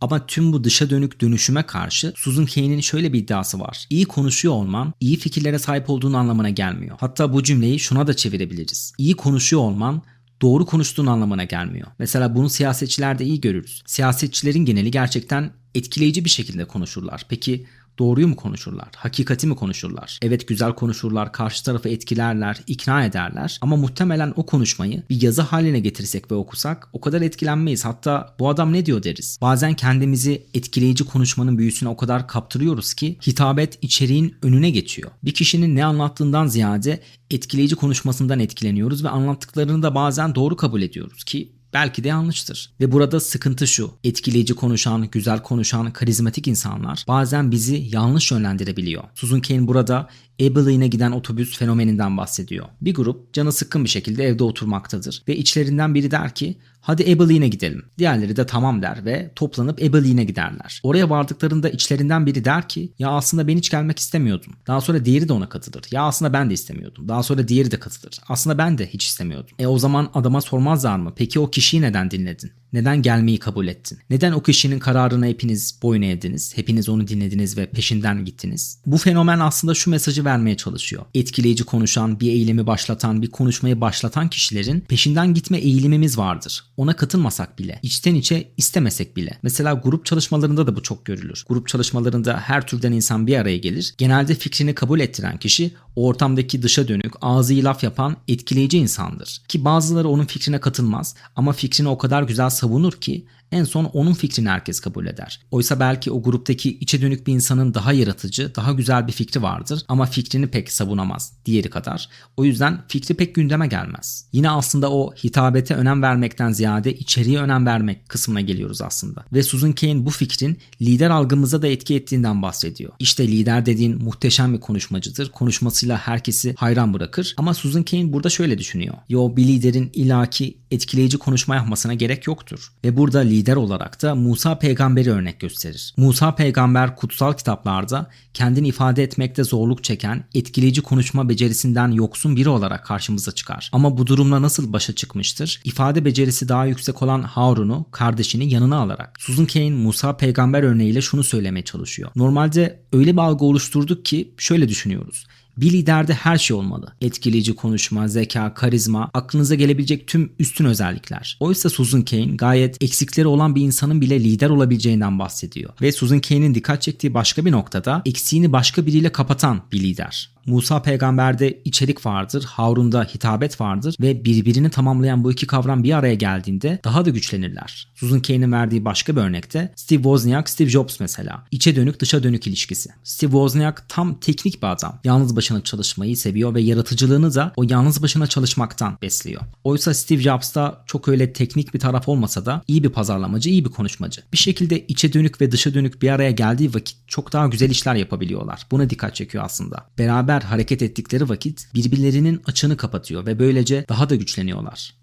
Ama 0.00 0.26
tüm 0.26 0.52
bu 0.52 0.64
dışa 0.64 0.90
dönük 0.90 1.20
dönüşüme 1.20 1.62
karşı 1.62 2.12
Susan 2.16 2.46
Cain'in 2.46 2.80
şöyle 2.80 3.12
bir 3.12 3.18
iddiası 3.18 3.60
var. 3.60 3.86
İyi 3.90 4.04
konuşuyor 4.04 4.54
olman 4.54 4.92
iyi 5.00 5.16
fikirlere 5.16 5.58
sahip 5.58 5.90
olduğun 5.90 6.12
anlamına 6.12 6.50
gelmiyor. 6.50 6.96
Hatta 7.00 7.32
bu 7.32 7.42
cümleyi 7.42 7.78
şuna 7.78 8.06
da 8.06 8.16
çevirebiliriz. 8.16 8.92
İyi 8.98 9.16
konuşuyor 9.16 9.62
olman 9.62 10.02
doğru 10.42 10.66
konuştuğun 10.66 11.06
anlamına 11.06 11.44
gelmiyor. 11.44 11.88
Mesela 11.98 12.34
bunu 12.34 12.48
siyasetçilerde 12.48 13.24
iyi 13.24 13.40
görürüz. 13.40 13.82
Siyasetçilerin 13.86 14.64
geneli 14.64 14.90
gerçekten 14.90 15.52
etkileyici 15.74 16.24
bir 16.24 16.30
şekilde 16.30 16.64
konuşurlar. 16.64 17.26
Peki 17.28 17.66
Doğruyu 17.98 18.28
mu 18.28 18.36
konuşurlar? 18.36 18.88
Hakikati 18.96 19.46
mi 19.46 19.56
konuşurlar? 19.56 20.18
Evet 20.22 20.48
güzel 20.48 20.72
konuşurlar, 20.74 21.32
karşı 21.32 21.64
tarafı 21.64 21.88
etkilerler, 21.88 22.60
ikna 22.66 23.04
ederler 23.04 23.58
ama 23.60 23.76
muhtemelen 23.76 24.32
o 24.36 24.46
konuşmayı 24.46 25.02
bir 25.10 25.22
yazı 25.22 25.42
haline 25.42 25.80
getirsek 25.80 26.30
ve 26.30 26.34
okusak 26.34 26.88
o 26.92 27.00
kadar 27.00 27.22
etkilenmeyiz. 27.22 27.84
Hatta 27.84 28.34
bu 28.38 28.48
adam 28.48 28.72
ne 28.72 28.86
diyor 28.86 29.02
deriz. 29.02 29.38
Bazen 29.40 29.74
kendimizi 29.74 30.46
etkileyici 30.54 31.04
konuşmanın 31.04 31.58
büyüsüne 31.58 31.88
o 31.88 31.96
kadar 31.96 32.28
kaptırıyoruz 32.28 32.94
ki 32.94 33.18
hitabet 33.26 33.78
içeriğin 33.82 34.36
önüne 34.42 34.70
geçiyor. 34.70 35.10
Bir 35.24 35.34
kişinin 35.34 35.76
ne 35.76 35.84
anlattığından 35.84 36.46
ziyade 36.46 37.00
etkileyici 37.30 37.76
konuşmasından 37.76 38.40
etkileniyoruz 38.40 39.04
ve 39.04 39.08
anlattıklarını 39.08 39.82
da 39.82 39.94
bazen 39.94 40.34
doğru 40.34 40.56
kabul 40.56 40.82
ediyoruz 40.82 41.24
ki 41.24 41.52
Belki 41.74 42.04
de 42.04 42.08
yanlıştır. 42.08 42.70
Ve 42.80 42.92
burada 42.92 43.20
sıkıntı 43.20 43.66
şu. 43.66 43.90
Etkileyici 44.04 44.54
konuşan, 44.54 45.08
güzel 45.10 45.42
konuşan, 45.42 45.92
karizmatik 45.92 46.48
insanlar 46.48 47.04
bazen 47.08 47.50
bizi 47.50 47.86
yanlış 47.90 48.30
yönlendirebiliyor. 48.30 49.04
Susan 49.14 49.40
Cain 49.40 49.66
burada 49.66 50.08
Abilene 50.42 50.88
giden 50.88 51.12
otobüs 51.12 51.58
fenomeninden 51.58 52.16
bahsediyor. 52.16 52.66
Bir 52.80 52.94
grup 52.94 53.32
canı 53.32 53.52
sıkkın 53.52 53.84
bir 53.84 53.88
şekilde 53.88 54.24
evde 54.24 54.44
oturmaktadır 54.44 55.22
ve 55.28 55.36
içlerinden 55.36 55.94
biri 55.94 56.10
der 56.10 56.34
ki 56.34 56.58
hadi 56.80 57.02
Abilene'e 57.02 57.48
gidelim. 57.48 57.82
Diğerleri 57.98 58.36
de 58.36 58.46
tamam 58.46 58.82
der 58.82 59.04
ve 59.04 59.30
toplanıp 59.36 59.82
Abilene'e 59.82 60.24
giderler. 60.24 60.80
Oraya 60.82 61.10
vardıklarında 61.10 61.68
içlerinden 61.68 62.26
biri 62.26 62.44
der 62.44 62.68
ki 62.68 62.92
ya 62.98 63.08
aslında 63.08 63.48
ben 63.48 63.56
hiç 63.56 63.70
gelmek 63.70 63.98
istemiyordum. 63.98 64.52
Daha 64.66 64.80
sonra 64.80 65.04
diğeri 65.04 65.28
de 65.28 65.32
ona 65.32 65.48
katılır. 65.48 65.84
Ya 65.90 66.02
aslında 66.02 66.32
ben 66.32 66.50
de 66.50 66.54
istemiyordum. 66.54 67.08
Daha 67.08 67.22
sonra 67.22 67.48
diğeri 67.48 67.70
de 67.70 67.80
katılır. 67.80 68.18
Aslında 68.28 68.58
ben 68.58 68.78
de 68.78 68.86
hiç 68.86 69.06
istemiyordum. 69.06 69.56
E 69.58 69.66
o 69.66 69.78
zaman 69.78 70.10
adama 70.14 70.40
sormazlar 70.40 70.96
mı? 70.96 71.12
Peki 71.16 71.40
o 71.40 71.50
kişiyi 71.50 71.82
neden 71.82 72.10
dinledin? 72.10 72.52
Neden 72.74 73.02
gelmeyi 73.02 73.38
kabul 73.38 73.66
ettin? 73.66 73.98
Neden 74.10 74.32
o 74.32 74.42
kişinin 74.42 74.78
kararına 74.78 75.26
hepiniz 75.26 75.78
boyun 75.82 76.02
eğdiniz? 76.02 76.56
Hepiniz 76.56 76.88
onu 76.88 77.08
dinlediniz 77.08 77.56
ve 77.56 77.66
peşinden 77.66 78.24
gittiniz? 78.24 78.78
Bu 78.86 78.98
fenomen 78.98 79.40
aslında 79.40 79.74
şu 79.74 79.90
mesajı 79.90 80.24
vermeye 80.24 80.56
çalışıyor. 80.56 81.04
Etkileyici 81.14 81.64
konuşan, 81.64 82.20
bir 82.20 82.30
eylemi 82.30 82.66
başlatan, 82.66 83.22
bir 83.22 83.30
konuşmayı 83.30 83.80
başlatan 83.80 84.28
kişilerin 84.28 84.80
peşinden 84.80 85.34
gitme 85.34 85.58
eğilimimiz 85.58 86.18
vardır. 86.18 86.64
Ona 86.76 86.96
katılmasak 86.96 87.58
bile, 87.58 87.78
içten 87.82 88.14
içe 88.14 88.48
istemesek 88.56 89.16
bile. 89.16 89.38
Mesela 89.42 89.74
grup 89.74 90.06
çalışmalarında 90.06 90.66
da 90.66 90.76
bu 90.76 90.82
çok 90.82 91.04
görülür. 91.04 91.44
Grup 91.48 91.68
çalışmalarında 91.68 92.40
her 92.40 92.66
türden 92.66 92.92
insan 92.92 93.26
bir 93.26 93.36
araya 93.36 93.58
gelir. 93.58 93.94
Genelde 93.98 94.34
fikrini 94.34 94.74
kabul 94.74 95.00
ettiren 95.00 95.38
kişi 95.38 95.70
o 95.96 96.06
ortamdaki 96.06 96.62
dışa 96.62 96.88
dönük, 96.88 97.12
ağzı 97.20 97.54
laf 97.54 97.82
yapan 97.82 98.16
etkileyici 98.28 98.78
insandır. 98.78 99.42
Ki 99.48 99.64
bazıları 99.64 100.08
onun 100.08 100.24
fikrine 100.24 100.60
katılmaz 100.60 101.14
ama 101.36 101.52
fikrini 101.52 101.88
o 101.88 101.98
kadar 101.98 102.22
güzel 102.22 102.50
savunur 102.64 102.92
ki 103.00 103.26
en 103.54 103.64
son 103.64 103.84
onun 103.84 104.12
fikrini 104.12 104.48
herkes 104.48 104.80
kabul 104.80 105.06
eder. 105.06 105.40
Oysa 105.50 105.80
belki 105.80 106.10
o 106.10 106.22
gruptaki 106.22 106.78
içe 106.78 107.02
dönük 107.02 107.26
bir 107.26 107.32
insanın 107.32 107.74
daha 107.74 107.92
yaratıcı, 107.92 108.54
daha 108.54 108.72
güzel 108.72 109.06
bir 109.06 109.12
fikri 109.12 109.42
vardır 109.42 109.82
ama 109.88 110.06
fikrini 110.06 110.46
pek 110.46 110.72
savunamaz 110.72 111.32
diğeri 111.46 111.70
kadar. 111.70 112.08
O 112.36 112.44
yüzden 112.44 112.80
fikri 112.88 113.14
pek 113.14 113.34
gündeme 113.34 113.66
gelmez. 113.66 114.26
Yine 114.32 114.50
aslında 114.50 114.90
o 114.90 115.14
hitabete 115.14 115.74
önem 115.74 116.02
vermekten 116.02 116.52
ziyade 116.52 116.94
içeriye 116.94 117.38
önem 117.38 117.66
vermek 117.66 118.08
kısmına 118.08 118.40
geliyoruz 118.40 118.82
aslında. 118.82 119.24
Ve 119.32 119.42
Susan 119.42 119.74
Cain 119.76 120.06
bu 120.06 120.10
fikrin 120.10 120.58
lider 120.82 121.10
algımıza 121.10 121.62
da 121.62 121.66
etki 121.66 121.94
ettiğinden 121.94 122.42
bahsediyor. 122.42 122.92
İşte 122.98 123.28
lider 123.28 123.66
dediğin 123.66 124.02
muhteşem 124.02 124.54
bir 124.54 124.60
konuşmacıdır. 124.60 125.30
Konuşmasıyla 125.30 125.98
herkesi 125.98 126.54
hayran 126.58 126.94
bırakır. 126.94 127.34
Ama 127.36 127.54
Susan 127.54 127.84
Cain 127.84 128.12
burada 128.12 128.30
şöyle 128.30 128.58
düşünüyor. 128.58 128.94
Yo 129.08 129.36
bir 129.36 129.44
liderin 129.44 129.90
ilaki 129.94 130.58
etkileyici 130.70 131.18
konuşma 131.18 131.54
yapmasına 131.54 131.94
gerek 131.94 132.26
yoktur. 132.26 132.72
Ve 132.84 132.96
burada 132.96 133.18
lider 133.18 133.43
olarak 133.52 134.02
da 134.02 134.14
Musa 134.14 134.58
peygamberi 134.58 135.10
örnek 135.10 135.40
gösterir. 135.40 135.94
Musa 135.96 136.34
peygamber 136.34 136.96
kutsal 136.96 137.32
kitaplarda 137.32 138.10
kendini 138.34 138.68
ifade 138.68 139.02
etmekte 139.02 139.44
zorluk 139.44 139.84
çeken, 139.84 140.24
etkileyici 140.34 140.82
konuşma 140.82 141.28
becerisinden 141.28 141.88
yoksun 141.88 142.36
biri 142.36 142.48
olarak 142.48 142.84
karşımıza 142.84 143.32
çıkar. 143.32 143.70
Ama 143.72 143.98
bu 143.98 144.06
durumla 144.06 144.42
nasıl 144.42 144.72
başa 144.72 144.94
çıkmıştır? 144.94 145.60
İfade 145.64 146.04
becerisi 146.04 146.48
daha 146.48 146.66
yüksek 146.66 147.02
olan 147.02 147.22
Harun'u 147.22 147.86
kardeşini 147.90 148.52
yanına 148.52 148.76
alarak. 148.76 149.16
Susan 149.18 149.46
Cain 149.46 149.74
Musa 149.74 150.16
peygamber 150.16 150.62
örneğiyle 150.62 151.00
şunu 151.00 151.24
söylemeye 151.24 151.64
çalışıyor. 151.64 152.10
Normalde 152.16 152.80
öyle 152.92 153.12
bir 153.12 153.18
algı 153.18 153.44
oluşturduk 153.44 154.04
ki 154.04 154.34
şöyle 154.38 154.68
düşünüyoruz. 154.68 155.26
Bir 155.56 155.72
liderde 155.72 156.14
her 156.14 156.38
şey 156.38 156.56
olmalı. 156.56 156.92
Etkileyici 157.00 157.54
konuşma, 157.54 158.08
zeka, 158.08 158.54
karizma, 158.54 159.10
aklınıza 159.14 159.54
gelebilecek 159.54 160.06
tüm 160.06 160.32
üstün 160.38 160.64
özellikler. 160.64 161.36
Oysa 161.40 161.70
Susan 161.70 162.04
Cain 162.04 162.36
gayet 162.36 162.82
eksikleri 162.82 163.26
olan 163.26 163.54
bir 163.54 163.62
insanın 163.62 164.00
bile 164.00 164.20
lider 164.24 164.50
olabileceğinden 164.50 165.18
bahsediyor. 165.18 165.72
Ve 165.80 165.92
Susan 165.92 166.20
Cain'in 166.20 166.54
dikkat 166.54 166.82
çektiği 166.82 167.14
başka 167.14 167.44
bir 167.44 167.52
noktada 167.52 168.02
eksiğini 168.04 168.52
başka 168.52 168.86
biriyle 168.86 169.12
kapatan 169.12 169.62
bir 169.72 169.80
lider. 169.80 170.33
Musa 170.46 170.82
peygamberde 170.82 171.62
içerik 171.64 172.06
vardır, 172.06 172.44
Harun'da 172.44 173.04
hitabet 173.04 173.60
vardır 173.60 173.96
ve 174.00 174.24
birbirini 174.24 174.70
tamamlayan 174.70 175.24
bu 175.24 175.32
iki 175.32 175.46
kavram 175.46 175.84
bir 175.84 175.92
araya 175.92 176.14
geldiğinde 176.14 176.80
daha 176.84 177.04
da 177.04 177.10
güçlenirler. 177.10 177.88
Susan 177.94 178.22
Cain'in 178.22 178.52
verdiği 178.52 178.84
başka 178.84 179.16
bir 179.16 179.20
örnekte 179.20 179.72
Steve 179.76 180.02
Wozniak, 180.02 180.48
Steve 180.48 180.68
Jobs 180.68 181.00
mesela. 181.00 181.44
İçe 181.50 181.76
dönük 181.76 182.00
dışa 182.00 182.22
dönük 182.22 182.46
ilişkisi. 182.46 182.90
Steve 183.04 183.30
Wozniak 183.30 183.88
tam 183.88 184.20
teknik 184.20 184.62
bir 184.62 184.68
adam. 184.68 185.00
Yalnız 185.04 185.36
başına 185.36 185.60
çalışmayı 185.60 186.16
seviyor 186.16 186.54
ve 186.54 186.60
yaratıcılığını 186.60 187.34
da 187.34 187.52
o 187.56 187.64
yalnız 187.68 188.02
başına 188.02 188.26
çalışmaktan 188.26 188.98
besliyor. 189.02 189.42
Oysa 189.64 189.94
Steve 189.94 190.20
Jobs'ta 190.20 190.84
çok 190.86 191.08
öyle 191.08 191.32
teknik 191.32 191.74
bir 191.74 191.80
taraf 191.80 192.08
olmasa 192.08 192.46
da 192.46 192.62
iyi 192.68 192.84
bir 192.84 192.88
pazarlamacı, 192.88 193.50
iyi 193.50 193.64
bir 193.64 193.70
konuşmacı. 193.70 194.22
Bir 194.32 194.38
şekilde 194.38 194.86
içe 194.86 195.12
dönük 195.12 195.40
ve 195.40 195.52
dışa 195.52 195.74
dönük 195.74 196.02
bir 196.02 196.10
araya 196.10 196.30
geldiği 196.30 196.74
vakit 196.74 196.96
çok 197.06 197.32
daha 197.32 197.46
güzel 197.46 197.70
işler 197.70 197.94
yapabiliyorlar. 197.94 198.66
Buna 198.70 198.90
dikkat 198.90 199.14
çekiyor 199.14 199.44
aslında. 199.44 199.86
Beraber 200.34 200.48
hareket 200.48 200.82
ettikleri 200.82 201.28
vakit 201.28 201.68
birbirlerinin 201.74 202.42
açığını 202.46 202.76
kapatıyor 202.76 203.26
ve 203.26 203.38
böylece 203.38 203.84
daha 203.88 204.10
da 204.10 204.14
güçleniyorlar. 204.14 204.94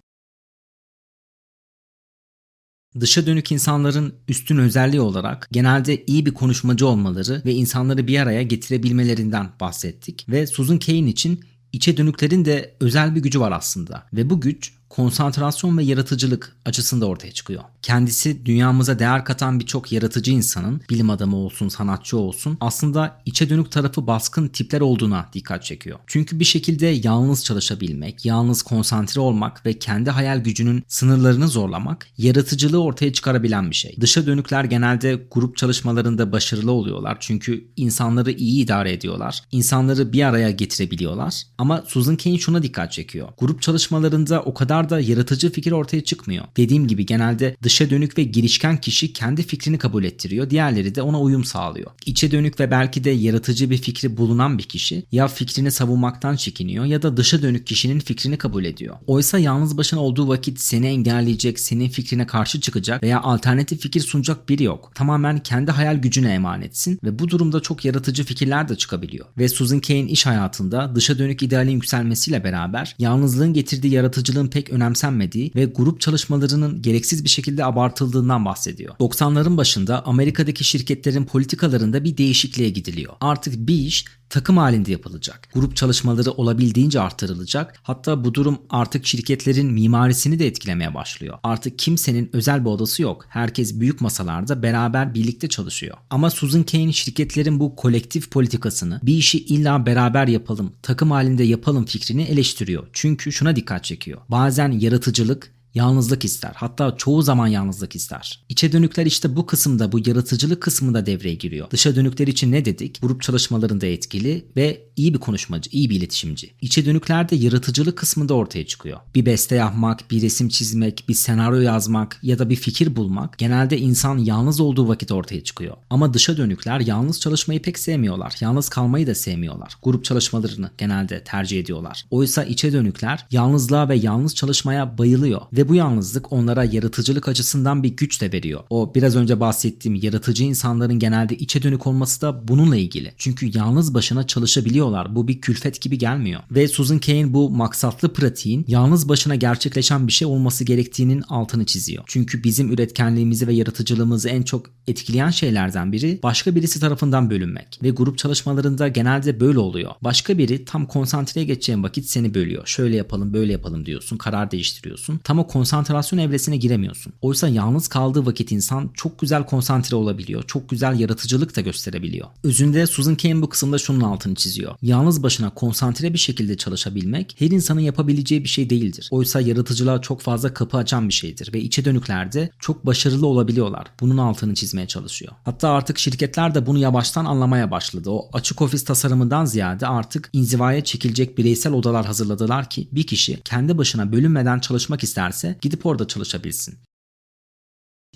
Dışa 3.00 3.26
dönük 3.26 3.52
insanların 3.52 4.16
üstün 4.28 4.58
özelliği 4.58 5.02
olarak 5.02 5.48
genelde 5.52 6.06
iyi 6.06 6.26
bir 6.26 6.34
konuşmacı 6.34 6.88
olmaları 6.88 7.42
ve 7.46 7.54
insanları 7.54 8.08
bir 8.08 8.20
araya 8.20 8.44
getirebilmelerinden 8.44 9.50
bahsettik. 9.60 10.26
Ve 10.30 10.48
Susan 10.48 10.80
Cain 10.80 11.08
için 11.08 11.40
içe 11.72 11.98
dönüklerin 11.98 12.46
de 12.46 12.76
özel 12.80 13.16
bir 13.16 13.22
gücü 13.22 13.40
var 13.40 13.52
aslında. 13.52 14.08
Ve 14.14 14.30
bu 14.30 14.42
güç 14.42 14.74
konsantrasyon 14.92 15.78
ve 15.78 15.84
yaratıcılık 15.84 16.56
açısında 16.66 17.06
ortaya 17.06 17.32
çıkıyor. 17.32 17.64
Kendisi 17.82 18.46
dünyamıza 18.46 19.00
değer 19.00 19.26
katan 19.26 19.60
birçok 19.60 19.92
yaratıcı 19.92 20.32
insanın, 20.32 20.82
bilim 20.90 21.10
adamı 21.10 21.36
olsun, 21.36 21.70
sanatçı 21.70 22.18
olsun 22.18 22.58
aslında 22.60 23.22
içe 23.26 23.50
dönük 23.50 23.72
tarafı 23.72 24.08
baskın 24.08 24.48
tipler 24.48 24.82
olduğuna 24.82 25.30
dikkat 25.34 25.64
çekiyor. 25.64 26.00
Çünkü 26.08 26.40
bir 26.40 26.46
şekilde 26.46 26.88
yalnız 26.88 27.46
çalışabilmek, 27.46 28.26
yalnız 28.26 28.64
konsantre 28.64 29.22
olmak 29.22 29.66
ve 29.66 29.80
kendi 29.80 30.10
hayal 30.10 30.40
gücünün 30.40 30.84
sınırlarını 30.88 31.48
zorlamak 31.48 32.08
yaratıcılığı 32.18 32.84
ortaya 32.84 33.14
çıkarabilen 33.14 33.70
bir 33.70 33.76
şey. 33.76 33.96
Dışa 34.02 34.26
dönükler 34.26 34.64
genelde 34.64 35.28
grup 35.32 35.58
çalışmalarında 35.58 36.32
başarılı 36.32 36.72
oluyorlar 36.72 37.18
çünkü 37.20 37.68
insanları 37.76 38.32
iyi 38.32 38.64
idare 38.64 38.94
ediyorlar. 38.94 39.44
İnsanları 39.52 40.14
bir 40.14 40.24
araya 40.24 40.52
getirebiliyorlar. 40.52 41.42
Ama 41.58 41.84
Susan 41.88 42.18
Cain 42.18 42.38
şuna 42.38 42.64
dikkat 42.64 42.92
çekiyor. 42.92 43.28
Grup 43.38 43.62
çalışmalarında 43.62 44.42
o 44.42 44.54
kadar 44.54 44.81
da 44.90 45.00
yaratıcı 45.00 45.52
fikir 45.52 45.72
ortaya 45.72 46.04
çıkmıyor. 46.04 46.46
Dediğim 46.58 46.88
gibi 46.88 47.06
genelde 47.06 47.56
dışa 47.64 47.90
dönük 47.90 48.18
ve 48.18 48.24
girişken 48.24 48.82
kişi 48.82 49.14
kendi 49.14 49.44
fikrini 49.44 49.78
kabul 49.78 50.04
ettiriyor. 50.04 50.50
Diğerleri 50.50 50.96
de 50.96 51.02
ona 51.02 51.22
uyum 51.22 51.44
sağlıyor. 51.44 51.92
İçe 52.06 52.32
dönük 52.32 52.60
ve 52.60 52.72
belki 52.72 53.04
de 53.04 53.10
yaratıcı 53.10 53.70
bir 53.70 53.78
fikri 53.78 54.18
bulunan 54.18 54.58
bir 54.58 54.64
kişi 54.64 55.04
ya 55.12 55.28
fikrini 55.28 55.72
savunmaktan 55.72 56.36
çekiniyor 56.36 56.86
ya 56.86 57.02
da 57.02 57.18
dışa 57.18 57.42
dönük 57.42 57.68
kişinin 57.68 58.00
fikrini 58.00 58.38
kabul 58.38 58.66
ediyor. 58.66 58.96
Oysa 59.08 59.40
yalnız 59.40 59.78
başına 59.78 60.00
olduğu 60.00 60.28
vakit 60.28 60.60
seni 60.60 60.88
engelleyecek, 60.88 61.60
senin 61.60 61.90
fikrine 61.90 62.28
karşı 62.28 62.62
çıkacak 62.62 63.04
veya 63.04 63.22
alternatif 63.22 63.82
fikir 63.82 64.02
sunacak 64.02 64.50
biri 64.50 64.64
yok. 64.64 64.92
Tamamen 64.96 65.40
kendi 65.40 65.72
hayal 65.72 65.96
gücüne 65.98 66.34
emanetsin 66.34 67.00
ve 67.04 67.20
bu 67.20 67.30
durumda 67.30 67.60
çok 67.60 67.86
yaratıcı 67.86 68.24
fikirler 68.24 68.70
de 68.70 68.76
çıkabiliyor. 68.76 69.26
Ve 69.38 69.50
Susan 69.50 69.80
Cain 69.80 70.08
iş 70.08 70.26
hayatında 70.26 70.96
dışa 70.96 71.18
dönük 71.18 71.44
idealin 71.44 71.72
yükselmesiyle 71.72 72.44
beraber 72.44 72.96
yalnızlığın 73.00 73.54
getirdiği 73.54 73.94
yaratıcılığın 73.94 74.48
pek 74.48 74.71
önemsenmediği 74.72 75.52
ve 75.56 75.66
grup 75.66 76.02
çalışmalarının 76.02 76.82
gereksiz 76.82 77.24
bir 77.24 77.30
şekilde 77.30 77.66
abartıldığından 77.66 78.46
bahsediyor. 78.46 78.96
90'ların 78.96 79.58
başında 79.58 80.06
Amerika'daki 80.06 80.64
şirketlerin 80.64 81.26
politikalarında 81.26 82.04
bir 82.04 82.18
değişikliğe 82.18 82.70
gidiliyor. 82.70 83.14
Artık 83.22 83.54
bir 83.68 83.76
iş 83.76 84.06
takım 84.32 84.58
halinde 84.58 84.92
yapılacak. 84.92 85.48
Grup 85.54 85.76
çalışmaları 85.76 86.32
olabildiğince 86.32 87.02
artırılacak. 87.02 87.80
Hatta 87.84 88.24
bu 88.24 88.34
durum 88.34 88.58
artık 88.70 89.06
şirketlerin 89.06 89.74
mimarisini 89.74 90.40
de 90.40 90.48
etkilemeye 90.48 90.94
başlıyor. 90.94 91.38
Artık 91.44 91.80
kimsenin 91.80 92.30
özel 92.34 92.66
bir 92.66 92.70
odası 92.70 93.02
yok. 93.02 93.26
Herkes 93.30 93.80
büyük 93.80 94.02
masalarda 94.02 94.64
beraber 94.64 95.14
birlikte 95.14 95.50
çalışıyor. 95.50 95.98
Ama 96.10 96.30
Susan 96.30 96.64
Cain 96.68 96.92
şirketlerin 96.92 97.60
bu 97.60 97.76
kolektif 97.76 98.32
politikasını 98.32 99.00
bir 99.04 99.14
işi 99.14 99.46
illa 99.46 99.86
beraber 99.86 100.28
yapalım, 100.28 100.74
takım 100.82 101.12
halinde 101.12 101.44
yapalım 101.44 101.86
fikrini 101.86 102.24
eleştiriyor. 102.24 102.88
Çünkü 102.94 103.32
şuna 103.32 103.56
dikkat 103.56 103.84
çekiyor. 103.84 104.22
Bazen 104.30 104.72
yaratıcılık 104.72 105.54
yalnızlık 105.74 106.26
ister. 106.26 106.52
Hatta 106.56 106.98
çoğu 106.98 107.22
zaman 107.22 107.48
yalnızlık 107.48 107.96
ister. 107.96 108.44
İçe 108.50 108.72
dönükler 108.72 109.06
işte 109.06 109.36
bu 109.36 109.46
kısımda, 109.46 109.92
bu 109.92 110.00
yaratıcılık 110.10 110.62
kısmında 110.62 111.06
devreye 111.06 111.36
giriyor. 111.36 111.72
Dışa 111.72 111.96
dönükler 111.96 112.28
için 112.28 112.52
ne 112.52 112.66
dedik? 112.66 113.02
Grup 113.02 113.22
çalışmalarında 113.22 113.86
etkili 113.86 114.46
ve 114.56 114.82
iyi 114.96 115.14
bir 115.14 115.20
konuşmacı, 115.20 115.70
iyi 115.74 115.90
bir 115.90 115.96
iletişimci. 115.96 116.54
İçe 116.62 116.86
dönükler 116.86 117.30
de 117.30 117.36
yaratıcılık 117.36 117.98
kısmında 117.98 118.34
ortaya 118.34 118.66
çıkıyor. 118.66 119.00
Bir 119.16 119.26
beste 119.26 119.56
yapmak, 119.56 120.12
bir 120.12 120.22
resim 120.22 120.50
çizmek, 120.50 121.06
bir 121.10 121.14
senaryo 121.14 121.60
yazmak 121.60 122.20
ya 122.24 122.40
da 122.40 122.50
bir 122.50 122.56
fikir 122.56 122.96
bulmak 122.96 123.38
genelde 123.38 123.78
insan 123.78 124.18
yalnız 124.18 124.60
olduğu 124.60 124.88
vakit 124.88 125.12
ortaya 125.12 125.44
çıkıyor. 125.44 125.78
Ama 125.90 126.14
dışa 126.14 126.38
dönükler 126.38 126.80
yalnız 126.80 127.20
çalışmayı 127.20 127.62
pek 127.62 127.80
sevmiyorlar. 127.80 128.36
Yalnız 128.40 128.70
kalmayı 128.70 129.08
da 129.08 129.16
sevmiyorlar. 129.16 129.78
Grup 129.84 130.06
çalışmalarını 130.06 130.72
genelde 130.78 131.24
tercih 131.24 131.60
ediyorlar. 131.60 132.06
Oysa 132.12 132.44
içe 132.44 132.74
dönükler 132.74 133.26
yalnızlığa 133.32 133.90
ve 133.90 133.96
yalnız 133.96 134.36
çalışmaya 134.36 134.98
bayılıyor 134.98 135.42
ve 135.54 135.61
ve 135.62 135.70
bu 135.70 135.76
yalnızlık 135.76 136.34
onlara 136.34 136.64
yaratıcılık 136.64 137.28
açısından 137.28 137.84
bir 137.84 137.90
güç 137.90 138.22
de 138.22 138.32
veriyor. 138.32 138.64
O 138.70 138.96
biraz 138.96 139.16
önce 139.16 139.40
bahsettiğim 139.40 140.00
yaratıcı 140.02 140.44
insanların 140.44 141.00
genelde 141.00 141.38
içe 141.38 141.64
dönük 141.64 141.88
olması 141.88 142.22
da 142.22 142.48
bununla 142.48 142.78
ilgili. 142.78 143.14
Çünkü 143.18 143.58
yalnız 143.58 143.94
başına 143.94 144.28
çalışabiliyorlar. 144.28 145.16
Bu 145.16 145.28
bir 145.28 145.42
külfet 145.42 145.82
gibi 145.82 145.98
gelmiyor. 145.98 146.42
Ve 146.52 146.68
Susan 146.68 147.00
Cain 147.00 147.34
bu 147.34 147.50
maksatlı 147.50 148.14
pratiğin 148.14 148.66
yalnız 148.68 149.10
başına 149.10 149.36
gerçekleşen 149.36 150.08
bir 150.08 150.12
şey 150.12 150.28
olması 150.28 150.64
gerektiğinin 150.64 151.22
altını 151.30 151.66
çiziyor. 151.66 152.04
Çünkü 152.08 152.44
bizim 152.44 152.74
üretkenliğimizi 152.74 153.48
ve 153.48 153.54
yaratıcılığımızı 153.54 154.30
en 154.30 154.42
çok 154.42 154.66
etkileyen 154.88 155.30
şeylerden 155.30 155.92
biri 155.92 156.20
başka 156.24 156.56
birisi 156.56 156.80
tarafından 156.80 157.30
bölünmek. 157.30 157.80
Ve 157.84 157.90
grup 157.90 158.18
çalışmalarında 158.18 158.88
genelde 158.88 159.40
böyle 159.40 159.60
oluyor. 159.60 159.92
Başka 160.02 160.38
biri 160.38 160.66
tam 160.66 160.86
konsantreye 160.86 161.46
geçeceğin 161.46 161.84
vakit 161.84 162.06
seni 162.06 162.34
bölüyor. 162.34 162.68
Şöyle 162.68 162.96
yapalım 162.96 163.34
böyle 163.34 163.52
yapalım 163.52 163.86
diyorsun. 163.86 164.18
Karar 164.18 164.52
değiştiriyorsun. 164.52 165.18
Tam 165.18 165.40
o 165.40 165.48
konsantrasyon 165.52 166.20
evresine 166.20 166.58
giremiyorsun. 166.58 167.14
Oysa 167.22 167.48
yalnız 167.48 167.88
kaldığı 167.88 168.26
vakit 168.26 168.52
insan 168.52 168.90
çok 168.94 169.20
güzel 169.20 169.46
konsantre 169.46 169.96
olabiliyor. 169.96 170.44
Çok 170.48 170.70
güzel 170.70 171.00
yaratıcılık 171.00 171.56
da 171.56 171.62
gösterebiliyor. 171.62 172.28
Özünde 172.44 172.88
Susan 172.88 173.16
Cain 173.16 173.42
bu 173.42 173.50
kısımda 173.50 173.78
şunun 173.78 174.02
altını 174.02 174.36
çiziyor. 174.36 174.76
Yalnız 174.82 175.24
başına 175.24 175.50
konsantre 175.50 176.14
bir 176.14 176.18
şekilde 176.18 176.58
çalışabilmek 176.58 177.36
her 177.40 177.48
insanın 177.48 177.80
yapabileceği 177.80 178.44
bir 178.44 178.50
şey 178.50 178.70
değildir. 178.70 179.08
Oysa 179.12 179.42
yaratıcılığa 179.42 180.02
çok 180.02 180.22
fazla 180.22 180.54
kapı 180.54 180.78
açan 180.78 181.10
bir 181.10 181.14
şeydir 181.14 181.54
ve 181.54 181.62
içe 181.62 181.86
dönüklerde 181.86 182.50
çok 182.60 182.86
başarılı 182.86 183.28
olabiliyorlar. 183.28 183.88
Bunun 184.00 184.18
altını 184.18 184.54
çizmeye 184.54 184.88
çalışıyor. 184.88 185.34
Hatta 185.46 185.70
artık 185.70 185.98
şirketler 185.98 186.56
de 186.56 186.66
bunu 186.66 186.78
yavaştan 186.78 187.26
anlamaya 187.26 187.72
başladı. 187.72 188.10
O 188.10 188.30
açık 188.34 188.62
ofis 188.62 188.86
tasarımından 188.86 189.46
ziyade 189.46 189.88
artık 189.88 190.30
inzivaya 190.34 190.84
çekilecek 190.84 191.38
bireysel 191.38 191.74
odalar 191.74 192.06
hazırladılar 192.06 192.70
ki 192.70 192.88
bir 192.92 193.08
kişi 193.08 193.42
kendi 193.46 193.78
başına 193.78 194.12
bölünmeden 194.12 194.60
çalışmak 194.60 195.04
isterse 195.04 195.41
isterse 195.42 195.58
gidip 195.62 195.86
orada 195.86 196.08
çalışabilsin. 196.08 196.80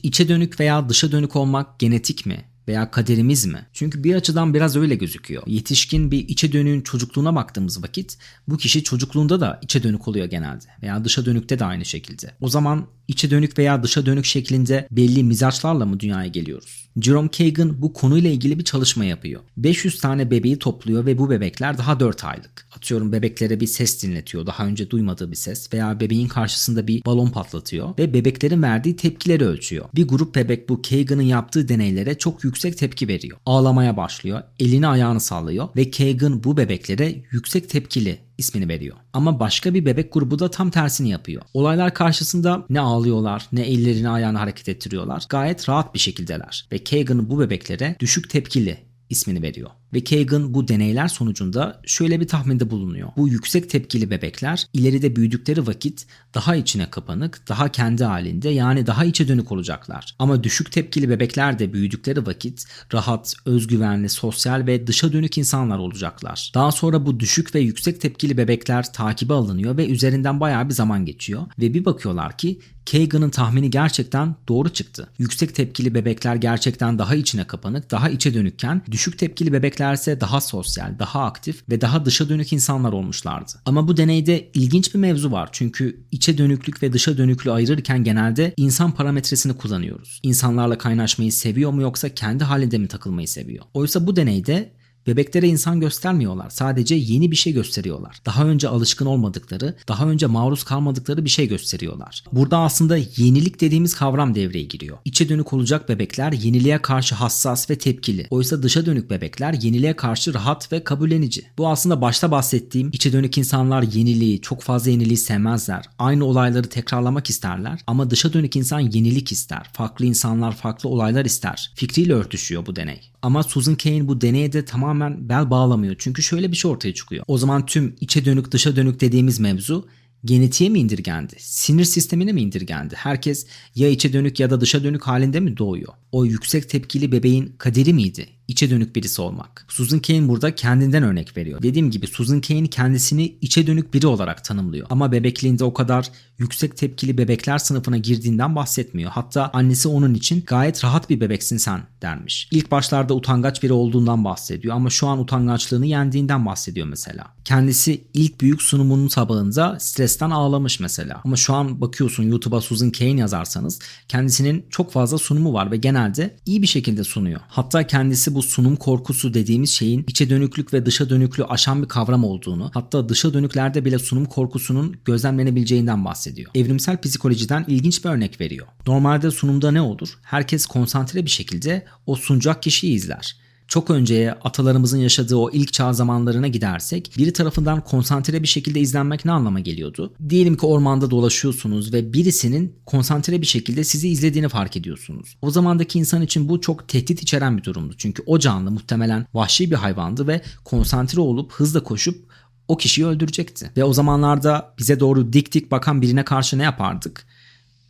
İçe 0.04 0.28
dönük 0.28 0.60
veya 0.60 0.90
dışa 0.90 1.12
dönük 1.12 1.36
olmak 1.36 1.80
genetik 1.80 2.26
mi? 2.26 2.46
veya 2.68 2.92
kaderimiz 2.92 3.46
mi? 3.46 3.66
Çünkü 3.74 4.04
bir 4.04 4.16
açıdan 4.16 4.54
biraz 4.54 4.76
öyle 4.76 4.96
gözüküyor. 4.96 5.44
Yetişkin 5.48 6.12
bir 6.12 6.30
içe 6.30 6.52
dönüğün 6.52 6.82
çocukluğuna 6.82 7.36
baktığımız 7.36 7.84
vakit 7.84 8.18
bu 8.48 8.58
kişi 8.58 8.84
çocukluğunda 8.84 9.40
da 9.40 9.60
içe 9.62 9.84
dönük 9.84 10.08
oluyor 10.08 10.26
genelde 10.26 10.66
veya 10.82 11.06
dışa 11.06 11.26
dönükte 11.26 11.60
de 11.60 11.66
aynı 11.66 11.86
şekilde. 11.86 12.32
O 12.42 12.50
zaman 12.50 12.88
içe 13.08 13.30
dönük 13.32 13.58
veya 13.58 13.84
dışa 13.84 14.06
dönük 14.06 14.26
şeklinde 14.26 14.88
belli 14.92 15.24
mizaçlarla 15.24 15.86
mı 15.86 16.00
dünyaya 16.00 16.28
geliyoruz? 16.28 16.85
Jerome 17.02 17.30
Kagan 17.30 17.82
bu 17.82 17.94
konuyla 17.94 18.30
ilgili 18.30 18.60
bir 18.60 18.64
çalışma 18.64 19.06
yapıyor. 19.06 19.42
500 19.58 20.00
tane 20.00 20.32
bebeği 20.32 20.60
topluyor 20.60 21.06
ve 21.06 21.18
bu 21.18 21.30
bebekler 21.30 21.78
daha 21.78 22.00
4 22.00 22.24
aylık. 22.24 22.68
Atıyorum 22.76 23.12
bebeklere 23.12 23.60
bir 23.60 23.68
ses 23.68 24.04
dinletiyor. 24.04 24.46
Daha 24.46 24.66
önce 24.66 24.90
duymadığı 24.90 25.32
bir 25.32 25.36
ses 25.36 25.74
veya 25.74 26.00
bebeğin 26.00 26.28
karşısında 26.28 26.88
bir 26.88 27.06
balon 27.06 27.28
patlatıyor 27.28 27.98
ve 28.00 28.14
bebeklerin 28.14 28.64
verdiği 28.64 28.96
tepkileri 28.96 29.46
ölçüyor. 29.46 29.86
Bir 29.96 30.08
grup 30.08 30.36
bebek 30.36 30.70
bu 30.70 30.82
Kagan'ın 30.82 31.22
yaptığı 31.22 31.68
deneylere 31.68 32.18
çok 32.18 32.44
yüksek 32.44 32.78
tepki 32.78 33.08
veriyor. 33.08 33.38
Ağlamaya 33.46 33.98
başlıyor, 33.98 34.42
elini 34.60 34.88
ayağını 34.88 35.20
sallıyor 35.20 35.68
ve 35.76 35.92
Kagan 35.92 36.44
bu 36.44 36.58
bebeklere 36.58 37.16
yüksek 37.32 37.70
tepkili 37.70 38.25
ismini 38.38 38.70
veriyor. 38.70 38.98
Ama 39.14 39.40
başka 39.40 39.74
bir 39.74 39.86
bebek 39.86 40.14
grubu 40.14 40.40
da 40.40 40.52
tam 40.52 40.70
tersini 40.70 41.10
yapıyor. 41.10 41.42
Olaylar 41.54 41.94
karşısında 41.94 42.66
ne 42.70 42.80
ağlıyorlar 42.80 43.48
ne 43.52 43.62
ellerini 43.62 44.10
ayağını 44.10 44.38
hareket 44.38 44.70
ettiriyorlar. 44.70 45.26
Gayet 45.30 45.70
rahat 45.70 45.94
bir 45.94 46.00
şekildeler. 46.00 46.68
Ve 46.72 46.84
Kagan 46.84 47.30
bu 47.30 47.40
bebeklere 47.40 47.96
düşük 48.00 48.30
tepkili 48.30 48.78
ismini 49.10 49.42
veriyor. 49.42 49.70
Ve 49.96 50.04
Kagan 50.04 50.54
bu 50.54 50.68
deneyler 50.68 51.08
sonucunda 51.08 51.82
şöyle 51.86 52.20
bir 52.20 52.28
tahminde 52.28 52.70
bulunuyor. 52.70 53.10
Bu 53.18 53.28
yüksek 53.28 53.70
tepkili 53.70 54.10
bebekler 54.10 54.68
ileride 54.74 55.16
büyüdükleri 55.16 55.68
vakit 55.68 56.06
daha 56.34 56.56
içine 56.56 56.90
kapanık, 56.90 57.50
daha 57.50 57.72
kendi 57.72 58.04
halinde 58.04 58.50
yani 58.50 58.88
daha 58.88 59.06
içe 59.06 59.28
dönük 59.28 59.52
olacaklar. 59.52 60.16
Ama 60.20 60.44
düşük 60.44 60.72
tepkili 60.72 61.10
bebekler 61.10 61.60
de 61.60 61.74
büyüdükleri 61.74 62.26
vakit 62.26 62.66
rahat, 62.94 63.34
özgüvenli, 63.46 64.10
sosyal 64.10 64.68
ve 64.68 64.88
dışa 64.88 65.14
dönük 65.14 65.38
insanlar 65.38 65.78
olacaklar. 65.78 66.52
Daha 66.56 66.72
sonra 66.72 67.06
bu 67.06 67.20
düşük 67.20 67.56
ve 67.56 67.60
yüksek 67.60 68.02
tepkili 68.02 68.38
bebekler 68.38 68.94
takibe 68.94 69.34
alınıyor 69.34 69.78
ve 69.78 69.88
üzerinden 69.88 70.40
bayağı 70.40 70.70
bir 70.70 70.74
zaman 70.74 71.06
geçiyor 71.06 71.42
ve 71.60 71.74
bir 71.74 71.86
bakıyorlar 71.86 72.38
ki 72.38 72.60
Kagan'ın 72.92 73.30
tahmini 73.30 73.70
gerçekten 73.70 74.36
doğru 74.48 74.70
çıktı. 74.70 75.10
Yüksek 75.18 75.56
tepkili 75.56 75.94
bebekler 75.94 76.36
gerçekten 76.36 77.00
daha 77.00 77.16
içine 77.16 77.44
kapanık, 77.48 77.92
daha 77.92 78.10
içe 78.10 78.34
dönükken 78.34 78.82
düşük 78.92 79.18
tepkili 79.18 79.54
bebekler 79.54 79.85
ise 79.94 80.22
daha 80.22 80.42
sosyal, 80.42 81.00
daha 81.00 81.24
aktif 81.24 81.70
ve 81.70 81.82
daha 81.82 82.06
dışa 82.06 82.30
dönük 82.30 82.54
insanlar 82.54 82.94
olmuşlardı. 82.94 83.52
Ama 83.66 83.88
bu 83.88 83.98
deneyde 83.98 84.50
ilginç 84.54 84.94
bir 84.94 85.00
mevzu 85.00 85.32
var. 85.32 85.50
Çünkü 85.52 86.06
içe 86.12 86.38
dönüklük 86.38 86.84
ve 86.84 86.94
dışa 86.94 87.18
dönüklüğü 87.18 87.52
ayırırken 87.52 88.04
genelde 88.04 88.54
insan 88.58 88.92
parametresini 88.92 89.54
kullanıyoruz. 89.58 90.20
İnsanlarla 90.24 90.78
kaynaşmayı 90.78 91.32
seviyor 91.32 91.72
mu 91.72 91.82
yoksa 91.82 92.10
kendi 92.10 92.44
halinde 92.44 92.78
mi 92.78 92.88
takılmayı 92.88 93.28
seviyor? 93.28 93.66
Oysa 93.74 94.08
bu 94.08 94.16
deneyde 94.16 94.72
Bebeklere 95.08 95.48
insan 95.48 95.80
göstermiyorlar. 95.80 96.50
Sadece 96.50 96.96
yeni 96.96 97.32
bir 97.32 97.36
şey 97.36 97.54
gösteriyorlar. 97.54 98.22
Daha 98.26 98.46
önce 98.46 98.68
alışkın 98.68 99.06
olmadıkları, 99.06 99.76
daha 99.88 100.08
önce 100.08 100.28
maruz 100.28 100.64
kalmadıkları 100.64 101.26
bir 101.26 101.30
şey 101.30 101.48
gösteriyorlar. 101.48 102.24
Burada 102.32 102.58
aslında 102.58 102.98
yenilik 102.98 103.62
dediğimiz 103.62 103.96
kavram 103.96 104.36
devreye 104.36 104.64
giriyor. 104.64 104.98
İçe 105.06 105.30
dönük 105.30 105.54
olacak 105.54 105.90
bebekler 105.90 106.32
yeniliğe 106.32 106.82
karşı 106.82 107.16
hassas 107.16 107.70
ve 107.70 107.78
tepkili. 107.78 108.28
Oysa 108.30 108.64
dışa 108.64 108.86
dönük 108.86 109.10
bebekler 109.10 109.54
yeniliğe 109.54 109.96
karşı 109.96 110.34
rahat 110.34 110.72
ve 110.72 110.84
kabullenici. 110.84 111.46
Bu 111.58 111.68
aslında 111.68 112.02
başta 112.02 112.32
bahsettiğim 112.32 112.90
içe 112.94 113.14
dönük 113.14 113.38
insanlar 113.38 113.84
yeniliği, 113.84 114.42
çok 114.42 114.62
fazla 114.62 114.92
yeniliği 114.92 115.18
sevmezler. 115.18 115.86
Aynı 116.00 116.26
olayları 116.26 116.70
tekrarlamak 116.70 117.30
isterler 117.30 117.82
ama 117.88 118.10
dışa 118.10 118.34
dönük 118.34 118.56
insan 118.56 118.80
yenilik 118.80 119.32
ister. 119.32 119.70
Farklı 119.74 120.06
insanlar 120.06 120.56
farklı 120.56 120.90
olaylar 120.90 121.26
ister. 121.26 121.72
Fikriyle 121.76 122.14
örtüşüyor 122.14 122.66
bu 122.66 122.76
deney. 122.76 123.02
Ama 123.26 123.44
Susan 123.44 123.76
Cain 123.78 124.08
bu 124.08 124.22
deneye 124.22 124.54
de 124.54 124.66
tamamen 124.66 125.30
bel 125.30 125.50
bağlamıyor. 125.50 125.96
Çünkü 125.98 126.24
şöyle 126.24 126.52
bir 126.52 126.56
şey 126.56 126.72
ortaya 126.72 126.94
çıkıyor. 126.94 127.26
O 127.28 127.38
zaman 127.38 127.66
tüm 127.66 127.96
içe 128.02 128.26
dönük 128.26 128.52
dışa 128.52 128.76
dönük 128.76 129.02
dediğimiz 129.02 129.40
mevzu 129.40 129.88
genetiğe 130.26 130.70
mi 130.70 130.80
indirgendi? 130.80 131.36
Sinir 131.40 131.86
sistemine 131.86 132.32
mi 132.32 132.42
indirgendi? 132.42 132.96
Herkes 132.96 133.48
ya 133.76 133.90
içe 133.90 134.14
dönük 134.14 134.40
ya 134.40 134.50
da 134.50 134.62
dışa 134.62 134.84
dönük 134.84 135.04
halinde 135.04 135.40
mi 135.40 135.58
doğuyor? 135.58 135.94
O 136.12 136.26
yüksek 136.26 136.70
tepkili 136.70 137.12
bebeğin 137.12 137.56
kaderi 137.58 137.94
miydi? 137.94 138.28
İçe 138.48 138.70
dönük 138.70 138.96
birisi 138.96 139.22
olmak. 139.22 139.66
Susan 139.68 140.00
Cain 140.04 140.28
burada 140.28 140.56
kendinden 140.56 141.04
örnek 141.04 141.38
veriyor. 141.38 141.62
Dediğim 141.62 141.92
gibi 141.92 142.08
Susan 142.08 142.42
Cain 142.42 142.66
kendisini 142.66 143.38
içe 143.42 143.68
dönük 143.68 143.94
biri 143.94 144.08
olarak 144.08 144.44
tanımlıyor. 144.44 144.88
Ama 144.90 145.12
bebekliğinde 145.12 145.64
o 145.64 145.74
kadar 145.74 146.12
yüksek 146.38 146.78
tepkili 146.78 147.18
bebekler 147.18 147.58
sınıfına 147.58 147.98
girdiğinden 147.98 148.56
bahsetmiyor. 148.56 149.12
Hatta 149.12 149.50
annesi 149.54 149.88
onun 149.88 150.14
için 150.14 150.44
gayet 150.48 150.84
rahat 150.84 151.10
bir 151.10 151.22
bebeksin 151.22 151.58
sen 151.58 151.82
dermiş. 152.02 152.48
İlk 152.52 152.72
başlarda 152.72 153.14
utangaç 153.14 153.64
biri 153.64 153.74
olduğundan 153.74 154.26
bahsediyor 154.26 154.76
ama 154.76 154.90
şu 154.90 155.08
an 155.08 155.20
utangaçlığını 155.20 155.86
yendiğinden 155.86 156.46
bahsediyor 156.46 156.88
mesela. 156.88 157.28
Kendisi 157.46 158.04
ilk 158.14 158.42
büyük 158.42 158.62
sunumunun 158.62 159.08
sabahında 159.08 159.78
stresten 159.80 160.30
ağlamış 160.30 160.80
mesela. 160.80 161.22
Ama 161.26 161.36
şu 161.36 161.54
an 161.54 161.82
bakıyorsun 161.82 162.24
YouTube'a 162.24 162.62
Susan 162.62 162.92
Cain 162.92 163.18
yazarsanız 163.18 163.80
kendisinin 164.08 164.66
çok 164.70 164.92
fazla 164.92 165.18
sunumu 165.18 165.54
var 165.54 165.72
ve 165.72 165.78
genelde 165.78 166.36
iyi 166.46 166.62
bir 166.62 166.68
şekilde 166.68 167.04
sunuyor. 167.04 167.40
Hatta 167.48 167.88
kendisi 167.88 168.35
bu 168.36 168.44
sunum 168.44 168.76
korkusu 168.76 169.34
dediğimiz 169.34 169.70
şeyin 169.70 170.06
içe 170.08 170.30
dönüklük 170.30 170.74
ve 170.74 170.86
dışa 170.86 171.10
dönüklüğü 171.10 171.44
aşan 171.44 171.84
bir 171.84 171.88
kavram 171.88 172.24
olduğunu, 172.24 172.72
hatta 172.74 173.10
dışa 173.10 173.34
dönüklerde 173.34 173.86
bile 173.86 174.00
sunum 174.00 174.26
korkusunun 174.26 174.96
gözlemlenebileceğinden 175.06 176.06
bahsediyor. 176.06 176.52
Evrimsel 176.56 177.02
psikolojiden 177.02 177.66
ilginç 177.68 178.06
bir 178.06 178.10
örnek 178.10 178.42
veriyor. 178.42 178.68
Normalde 178.88 179.32
sunumda 179.32 179.72
ne 179.72 179.82
olur? 179.82 180.20
Herkes 180.22 180.66
konsantre 180.66 181.26
bir 181.26 181.30
şekilde 181.30 181.86
o 182.06 182.16
sunacak 182.16 182.64
kişiyi 182.64 182.94
izler 182.96 183.45
çok 183.68 183.90
önceye 183.90 184.32
atalarımızın 184.32 184.98
yaşadığı 184.98 185.36
o 185.36 185.52
ilk 185.52 185.74
çağ 185.74 185.94
zamanlarına 185.94 186.48
gidersek 186.48 187.12
biri 187.18 187.34
tarafından 187.34 187.82
konsantre 187.82 188.42
bir 188.42 188.48
şekilde 188.48 188.80
izlenmek 188.80 189.26
ne 189.26 189.32
anlama 189.32 189.60
geliyordu? 189.60 190.14
Diyelim 190.30 190.58
ki 190.58 190.66
ormanda 190.66 191.12
dolaşıyorsunuz 191.12 191.94
ve 191.94 192.14
birisinin 192.14 192.76
konsantre 192.86 193.42
bir 193.42 193.46
şekilde 193.46 193.84
sizi 193.84 194.10
izlediğini 194.10 194.50
fark 194.50 194.78
ediyorsunuz. 194.78 195.38
O 195.42 195.52
zamandaki 195.52 196.00
insan 196.00 196.22
için 196.22 196.50
bu 196.50 196.62
çok 196.62 196.88
tehdit 196.88 197.22
içeren 197.24 197.58
bir 197.58 197.64
durumdu. 197.64 197.94
Çünkü 197.98 198.24
o 198.26 198.40
canlı 198.40 198.72
muhtemelen 198.72 199.26
vahşi 199.34 199.72
bir 199.72 199.76
hayvandı 199.76 200.28
ve 200.28 200.42
konsantre 200.66 201.22
olup 201.22 201.54
hızla 201.54 201.84
koşup 201.84 202.26
o 202.68 202.78
kişiyi 202.78 203.06
öldürecekti. 203.06 203.72
Ve 203.78 203.84
o 203.84 203.94
zamanlarda 203.94 204.74
bize 204.80 205.00
doğru 205.00 205.34
dik 205.34 205.54
dik 205.54 205.72
bakan 205.72 206.02
birine 206.02 206.26
karşı 206.26 206.58
ne 206.58 206.64
yapardık? 206.64 207.26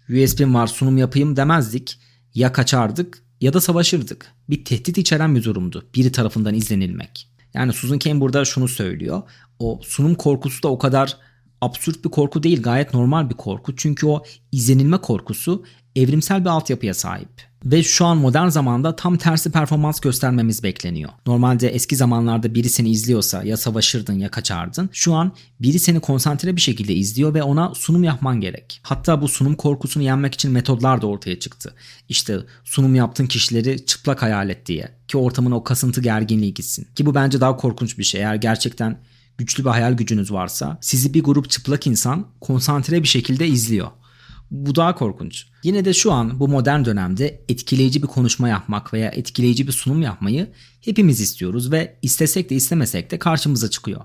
USB'm 0.09 0.53
var 0.53 0.67
sunum 0.67 0.97
yapayım 0.97 1.35
demezdik. 1.35 1.99
Ya 2.33 2.51
kaçardık 2.51 3.24
ya 3.41 3.53
da 3.53 3.61
savaşırdık. 3.61 4.31
Bir 4.49 4.65
tehdit 4.65 4.97
içeren 4.97 5.35
bir 5.35 5.43
durumdu 5.43 5.85
biri 5.95 6.11
tarafından 6.11 6.53
izlenilmek. 6.53 7.29
Yani 7.53 7.73
Susan 7.73 7.99
Cain 7.99 8.21
burada 8.21 8.45
şunu 8.45 8.67
söylüyor. 8.67 9.23
O 9.59 9.79
sunum 9.83 10.15
korkusu 10.15 10.63
da 10.63 10.67
o 10.67 10.77
kadar 10.77 11.17
absürt 11.61 12.05
bir 12.05 12.09
korku 12.09 12.43
değil 12.43 12.61
gayet 12.61 12.93
normal 12.93 13.29
bir 13.29 13.35
korku. 13.35 13.75
Çünkü 13.75 14.07
o 14.07 14.23
izlenilme 14.51 14.97
korkusu 14.97 15.65
evrimsel 15.95 16.41
bir 16.41 16.49
altyapıya 16.49 16.93
sahip. 16.93 17.54
Ve 17.65 17.83
şu 17.83 18.05
an 18.05 18.17
modern 18.17 18.47
zamanda 18.47 18.95
tam 18.95 19.17
tersi 19.17 19.51
performans 19.51 19.99
göstermemiz 19.99 20.63
bekleniyor. 20.63 21.09
Normalde 21.27 21.69
eski 21.69 21.95
zamanlarda 21.95 22.55
biri 22.55 22.69
seni 22.69 22.89
izliyorsa 22.89 23.43
ya 23.43 23.57
savaşırdın 23.57 24.19
ya 24.19 24.31
kaçardın. 24.31 24.89
Şu 24.93 25.13
an 25.13 25.31
biri 25.59 25.79
seni 25.79 25.99
konsantre 25.99 26.55
bir 26.55 26.61
şekilde 26.61 26.93
izliyor 26.93 27.33
ve 27.33 27.43
ona 27.43 27.75
sunum 27.75 28.03
yapman 28.03 28.41
gerek. 28.41 28.79
Hatta 28.83 29.21
bu 29.21 29.27
sunum 29.27 29.55
korkusunu 29.55 30.03
yenmek 30.03 30.33
için 30.33 30.51
metodlar 30.51 31.01
da 31.01 31.07
ortaya 31.07 31.39
çıktı. 31.39 31.73
İşte 32.09 32.39
sunum 32.63 32.95
yaptığın 32.95 33.27
kişileri 33.27 33.85
çıplak 33.85 34.21
hayal 34.21 34.49
et 34.49 34.65
diye 34.65 34.91
ki 35.07 35.17
ortamın 35.17 35.51
o 35.51 35.63
kasıntı 35.63 36.01
gerginliği 36.01 36.53
gitsin. 36.53 36.87
Ki 36.95 37.05
bu 37.05 37.15
bence 37.15 37.41
daha 37.41 37.57
korkunç 37.57 37.97
bir 37.97 38.03
şey. 38.03 38.21
Eğer 38.21 38.35
gerçekten 38.35 38.99
güçlü 39.37 39.65
bir 39.65 39.69
hayal 39.69 39.93
gücünüz 39.93 40.31
varsa 40.31 40.77
sizi 40.81 41.13
bir 41.13 41.23
grup 41.23 41.49
çıplak 41.49 41.87
insan 41.87 42.27
konsantre 42.41 43.03
bir 43.03 43.07
şekilde 43.07 43.47
izliyor. 43.47 43.87
Bu 44.51 44.75
daha 44.75 44.95
korkunç. 44.95 45.45
Yine 45.63 45.85
de 45.85 45.93
şu 45.93 46.11
an 46.11 46.39
bu 46.39 46.47
modern 46.47 46.85
dönemde 46.85 47.43
etkileyici 47.49 48.03
bir 48.03 48.07
konuşma 48.07 48.49
yapmak 48.49 48.93
veya 48.93 49.09
etkileyici 49.09 49.67
bir 49.67 49.71
sunum 49.71 50.01
yapmayı 50.01 50.51
hepimiz 50.81 51.21
istiyoruz 51.21 51.71
ve 51.71 51.99
istesek 52.01 52.49
de 52.49 52.55
istemesek 52.55 53.11
de 53.11 53.19
karşımıza 53.19 53.69
çıkıyor. 53.69 54.01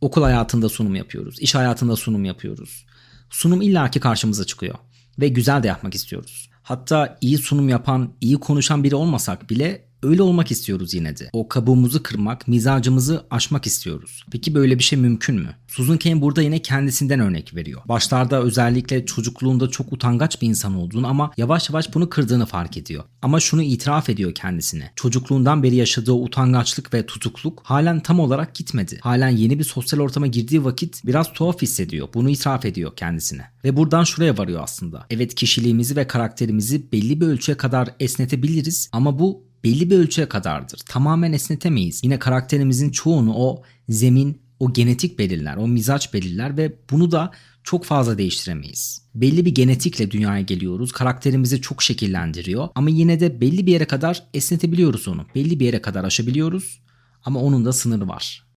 Okul 0.00 0.22
hayatında 0.22 0.68
sunum 0.68 0.94
yapıyoruz, 0.94 1.40
iş 1.40 1.54
hayatında 1.54 1.96
sunum 1.96 2.24
yapıyoruz. 2.24 2.86
Sunum 3.30 3.62
illaki 3.62 4.00
karşımıza 4.00 4.44
çıkıyor 4.44 4.74
ve 5.18 5.28
güzel 5.28 5.62
de 5.62 5.66
yapmak 5.66 5.94
istiyoruz. 5.94 6.50
Hatta 6.62 7.18
iyi 7.20 7.38
sunum 7.38 7.68
yapan, 7.68 8.12
iyi 8.20 8.36
konuşan 8.36 8.84
biri 8.84 8.94
olmasak 8.94 9.50
bile 9.50 9.89
Öyle 10.02 10.22
olmak 10.22 10.50
istiyoruz 10.50 10.94
yine 10.94 11.16
de. 11.16 11.30
O 11.32 11.48
kabuğumuzu 11.48 12.02
kırmak, 12.02 12.48
mizacımızı 12.48 13.26
aşmak 13.30 13.66
istiyoruz. 13.66 14.24
Peki 14.32 14.54
böyle 14.54 14.78
bir 14.78 14.84
şey 14.84 14.98
mümkün 14.98 15.34
mü? 15.34 15.54
Susan 15.68 15.98
Cain 15.98 16.22
burada 16.22 16.42
yine 16.42 16.58
kendisinden 16.58 17.20
örnek 17.20 17.54
veriyor. 17.54 17.80
Başlarda 17.88 18.42
özellikle 18.42 19.06
çocukluğunda 19.06 19.68
çok 19.68 19.92
utangaç 19.92 20.42
bir 20.42 20.48
insan 20.48 20.74
olduğunu 20.74 21.06
ama 21.06 21.30
yavaş 21.36 21.70
yavaş 21.70 21.94
bunu 21.94 22.08
kırdığını 22.08 22.46
fark 22.46 22.76
ediyor. 22.76 23.04
Ama 23.22 23.40
şunu 23.40 23.62
itiraf 23.62 24.08
ediyor 24.08 24.34
kendisine. 24.34 24.92
Çocukluğundan 24.96 25.62
beri 25.62 25.76
yaşadığı 25.76 26.12
utangaçlık 26.12 26.94
ve 26.94 27.06
tutukluk 27.06 27.60
halen 27.64 28.00
tam 28.00 28.20
olarak 28.20 28.54
gitmedi. 28.54 28.98
Halen 29.02 29.28
yeni 29.28 29.58
bir 29.58 29.64
sosyal 29.64 30.00
ortama 30.00 30.26
girdiği 30.26 30.64
vakit 30.64 31.06
biraz 31.06 31.32
tuhaf 31.32 31.62
hissediyor. 31.62 32.08
Bunu 32.14 32.30
itiraf 32.30 32.64
ediyor 32.64 32.96
kendisine. 32.96 33.42
Ve 33.64 33.76
buradan 33.76 34.04
şuraya 34.04 34.38
varıyor 34.38 34.60
aslında. 34.62 35.06
Evet 35.10 35.34
kişiliğimizi 35.34 35.96
ve 35.96 36.06
karakterimizi 36.06 36.92
belli 36.92 37.20
bir 37.20 37.26
ölçüye 37.26 37.56
kadar 37.56 37.88
esnetebiliriz 38.00 38.88
ama 38.92 39.18
bu 39.18 39.49
belli 39.64 39.90
bir 39.90 39.96
ölçüye 39.96 40.28
kadardır. 40.28 40.78
Tamamen 40.78 41.32
esnetemeyiz. 41.32 42.04
Yine 42.04 42.18
karakterimizin 42.18 42.90
çoğunu 42.90 43.34
o 43.34 43.62
zemin, 43.88 44.42
o 44.60 44.72
genetik 44.72 45.18
belirler, 45.18 45.56
o 45.56 45.68
mizaç 45.68 46.14
belirler 46.14 46.56
ve 46.56 46.76
bunu 46.90 47.10
da 47.10 47.30
çok 47.64 47.84
fazla 47.84 48.18
değiştiremeyiz. 48.18 49.02
Belli 49.14 49.44
bir 49.44 49.54
genetikle 49.54 50.10
dünyaya 50.10 50.42
geliyoruz. 50.42 50.92
Karakterimizi 50.92 51.60
çok 51.60 51.82
şekillendiriyor 51.82 52.68
ama 52.74 52.90
yine 52.90 53.20
de 53.20 53.40
belli 53.40 53.66
bir 53.66 53.72
yere 53.72 53.84
kadar 53.84 54.22
esnetebiliyoruz 54.34 55.08
onu. 55.08 55.26
Belli 55.34 55.60
bir 55.60 55.66
yere 55.66 55.82
kadar 55.82 56.04
aşabiliyoruz 56.04 56.80
ama 57.24 57.40
onun 57.40 57.64
da 57.64 57.72
sınırı 57.72 58.08
var. 58.08 58.49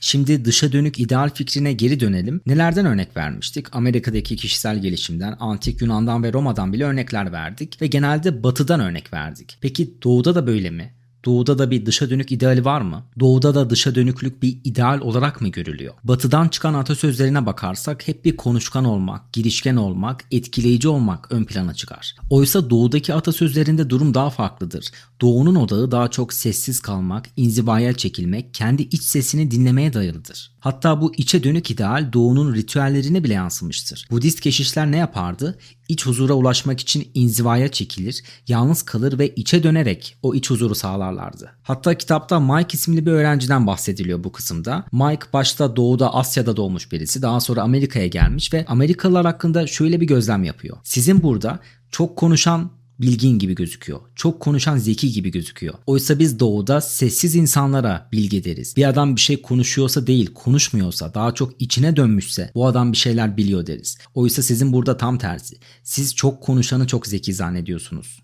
Şimdi 0.00 0.44
dışa 0.44 0.72
dönük 0.72 1.00
ideal 1.00 1.30
fikrine 1.34 1.72
geri 1.72 2.00
dönelim. 2.00 2.40
Nelerden 2.46 2.86
örnek 2.86 3.16
vermiştik? 3.16 3.76
Amerika'daki 3.76 4.36
kişisel 4.36 4.82
gelişimden, 4.82 5.36
antik 5.40 5.82
Yunan'dan 5.82 6.22
ve 6.22 6.32
Roma'dan 6.32 6.72
bile 6.72 6.84
örnekler 6.84 7.32
verdik 7.32 7.82
ve 7.82 7.86
genelde 7.86 8.42
batıdan 8.42 8.80
örnek 8.80 9.12
verdik. 9.12 9.58
Peki 9.60 10.02
doğuda 10.02 10.34
da 10.34 10.46
böyle 10.46 10.70
mi? 10.70 10.94
Doğuda 11.24 11.58
da 11.58 11.70
bir 11.70 11.86
dışa 11.86 12.10
dönük 12.10 12.32
ideali 12.32 12.64
var 12.64 12.80
mı? 12.80 13.04
Doğuda 13.20 13.54
da 13.54 13.70
dışa 13.70 13.94
dönüklük 13.94 14.42
bir 14.42 14.58
ideal 14.64 15.00
olarak 15.00 15.40
mı 15.40 15.48
görülüyor? 15.48 15.94
Batıdan 16.04 16.48
çıkan 16.48 16.74
atasözlerine 16.74 17.46
bakarsak 17.46 18.08
hep 18.08 18.24
bir 18.24 18.36
konuşkan 18.36 18.84
olmak, 18.84 19.32
girişken 19.32 19.76
olmak, 19.76 20.24
etkileyici 20.30 20.88
olmak 20.88 21.32
ön 21.32 21.44
plana 21.44 21.74
çıkar. 21.74 22.14
Oysa 22.30 22.70
doğudaki 22.70 23.14
atasözlerinde 23.14 23.90
durum 23.90 24.14
daha 24.14 24.30
farklıdır. 24.30 24.90
Doğunun 25.24 25.54
odağı 25.54 25.90
daha 25.90 26.10
çok 26.10 26.32
sessiz 26.32 26.80
kalmak, 26.80 27.28
inzivaya 27.36 27.92
çekilmek, 27.92 28.54
kendi 28.54 28.82
iç 28.82 29.02
sesini 29.02 29.50
dinlemeye 29.50 29.92
dayalıdır. 29.92 30.50
Hatta 30.60 31.00
bu 31.00 31.14
içe 31.14 31.44
dönük 31.44 31.70
ideal 31.70 32.12
doğunun 32.12 32.54
ritüellerine 32.54 33.24
bile 33.24 33.34
yansımıştır. 33.34 34.06
Budist 34.10 34.40
keşişler 34.40 34.92
ne 34.92 34.96
yapardı? 34.96 35.58
İç 35.88 36.06
huzura 36.06 36.32
ulaşmak 36.32 36.80
için 36.80 37.10
inzivaya 37.14 37.68
çekilir, 37.68 38.22
yalnız 38.48 38.82
kalır 38.82 39.18
ve 39.18 39.28
içe 39.28 39.62
dönerek 39.62 40.16
o 40.22 40.34
iç 40.34 40.50
huzuru 40.50 40.74
sağlarlardı. 40.74 41.50
Hatta 41.62 41.94
kitapta 41.94 42.40
Mike 42.40 42.76
isimli 42.76 43.06
bir 43.06 43.12
öğrenciden 43.12 43.66
bahsediliyor 43.66 44.24
bu 44.24 44.32
kısımda. 44.32 44.84
Mike 44.92 45.26
başta 45.32 45.76
doğuda 45.76 46.14
Asya'da 46.14 46.56
doğmuş 46.56 46.92
birisi 46.92 47.22
daha 47.22 47.40
sonra 47.40 47.62
Amerika'ya 47.62 48.06
gelmiş 48.06 48.52
ve 48.52 48.64
Amerikalılar 48.68 49.26
hakkında 49.26 49.66
şöyle 49.66 50.00
bir 50.00 50.06
gözlem 50.06 50.44
yapıyor. 50.44 50.76
Sizin 50.82 51.22
burada 51.22 51.60
çok 51.90 52.16
konuşan 52.16 52.70
bilgin 53.00 53.38
gibi 53.38 53.54
gözüküyor. 53.54 54.00
Çok 54.14 54.40
konuşan 54.40 54.76
zeki 54.76 55.12
gibi 55.12 55.30
gözüküyor. 55.30 55.74
Oysa 55.86 56.18
biz 56.18 56.40
doğuda 56.40 56.80
sessiz 56.80 57.34
insanlara 57.34 58.08
bilgi 58.12 58.44
deriz. 58.44 58.76
Bir 58.76 58.88
adam 58.88 59.16
bir 59.16 59.20
şey 59.20 59.42
konuşuyorsa 59.42 60.06
değil, 60.06 60.30
konuşmuyorsa, 60.34 61.14
daha 61.14 61.34
çok 61.34 61.52
içine 61.58 61.96
dönmüşse 61.96 62.50
bu 62.54 62.66
adam 62.66 62.92
bir 62.92 62.96
şeyler 62.96 63.36
biliyor 63.36 63.66
deriz. 63.66 63.98
Oysa 64.14 64.42
sizin 64.42 64.72
burada 64.72 64.96
tam 64.96 65.18
tersi. 65.18 65.56
Siz 65.82 66.14
çok 66.14 66.42
konuşanı 66.42 66.86
çok 66.86 67.06
zeki 67.06 67.34
zannediyorsunuz. 67.34 68.23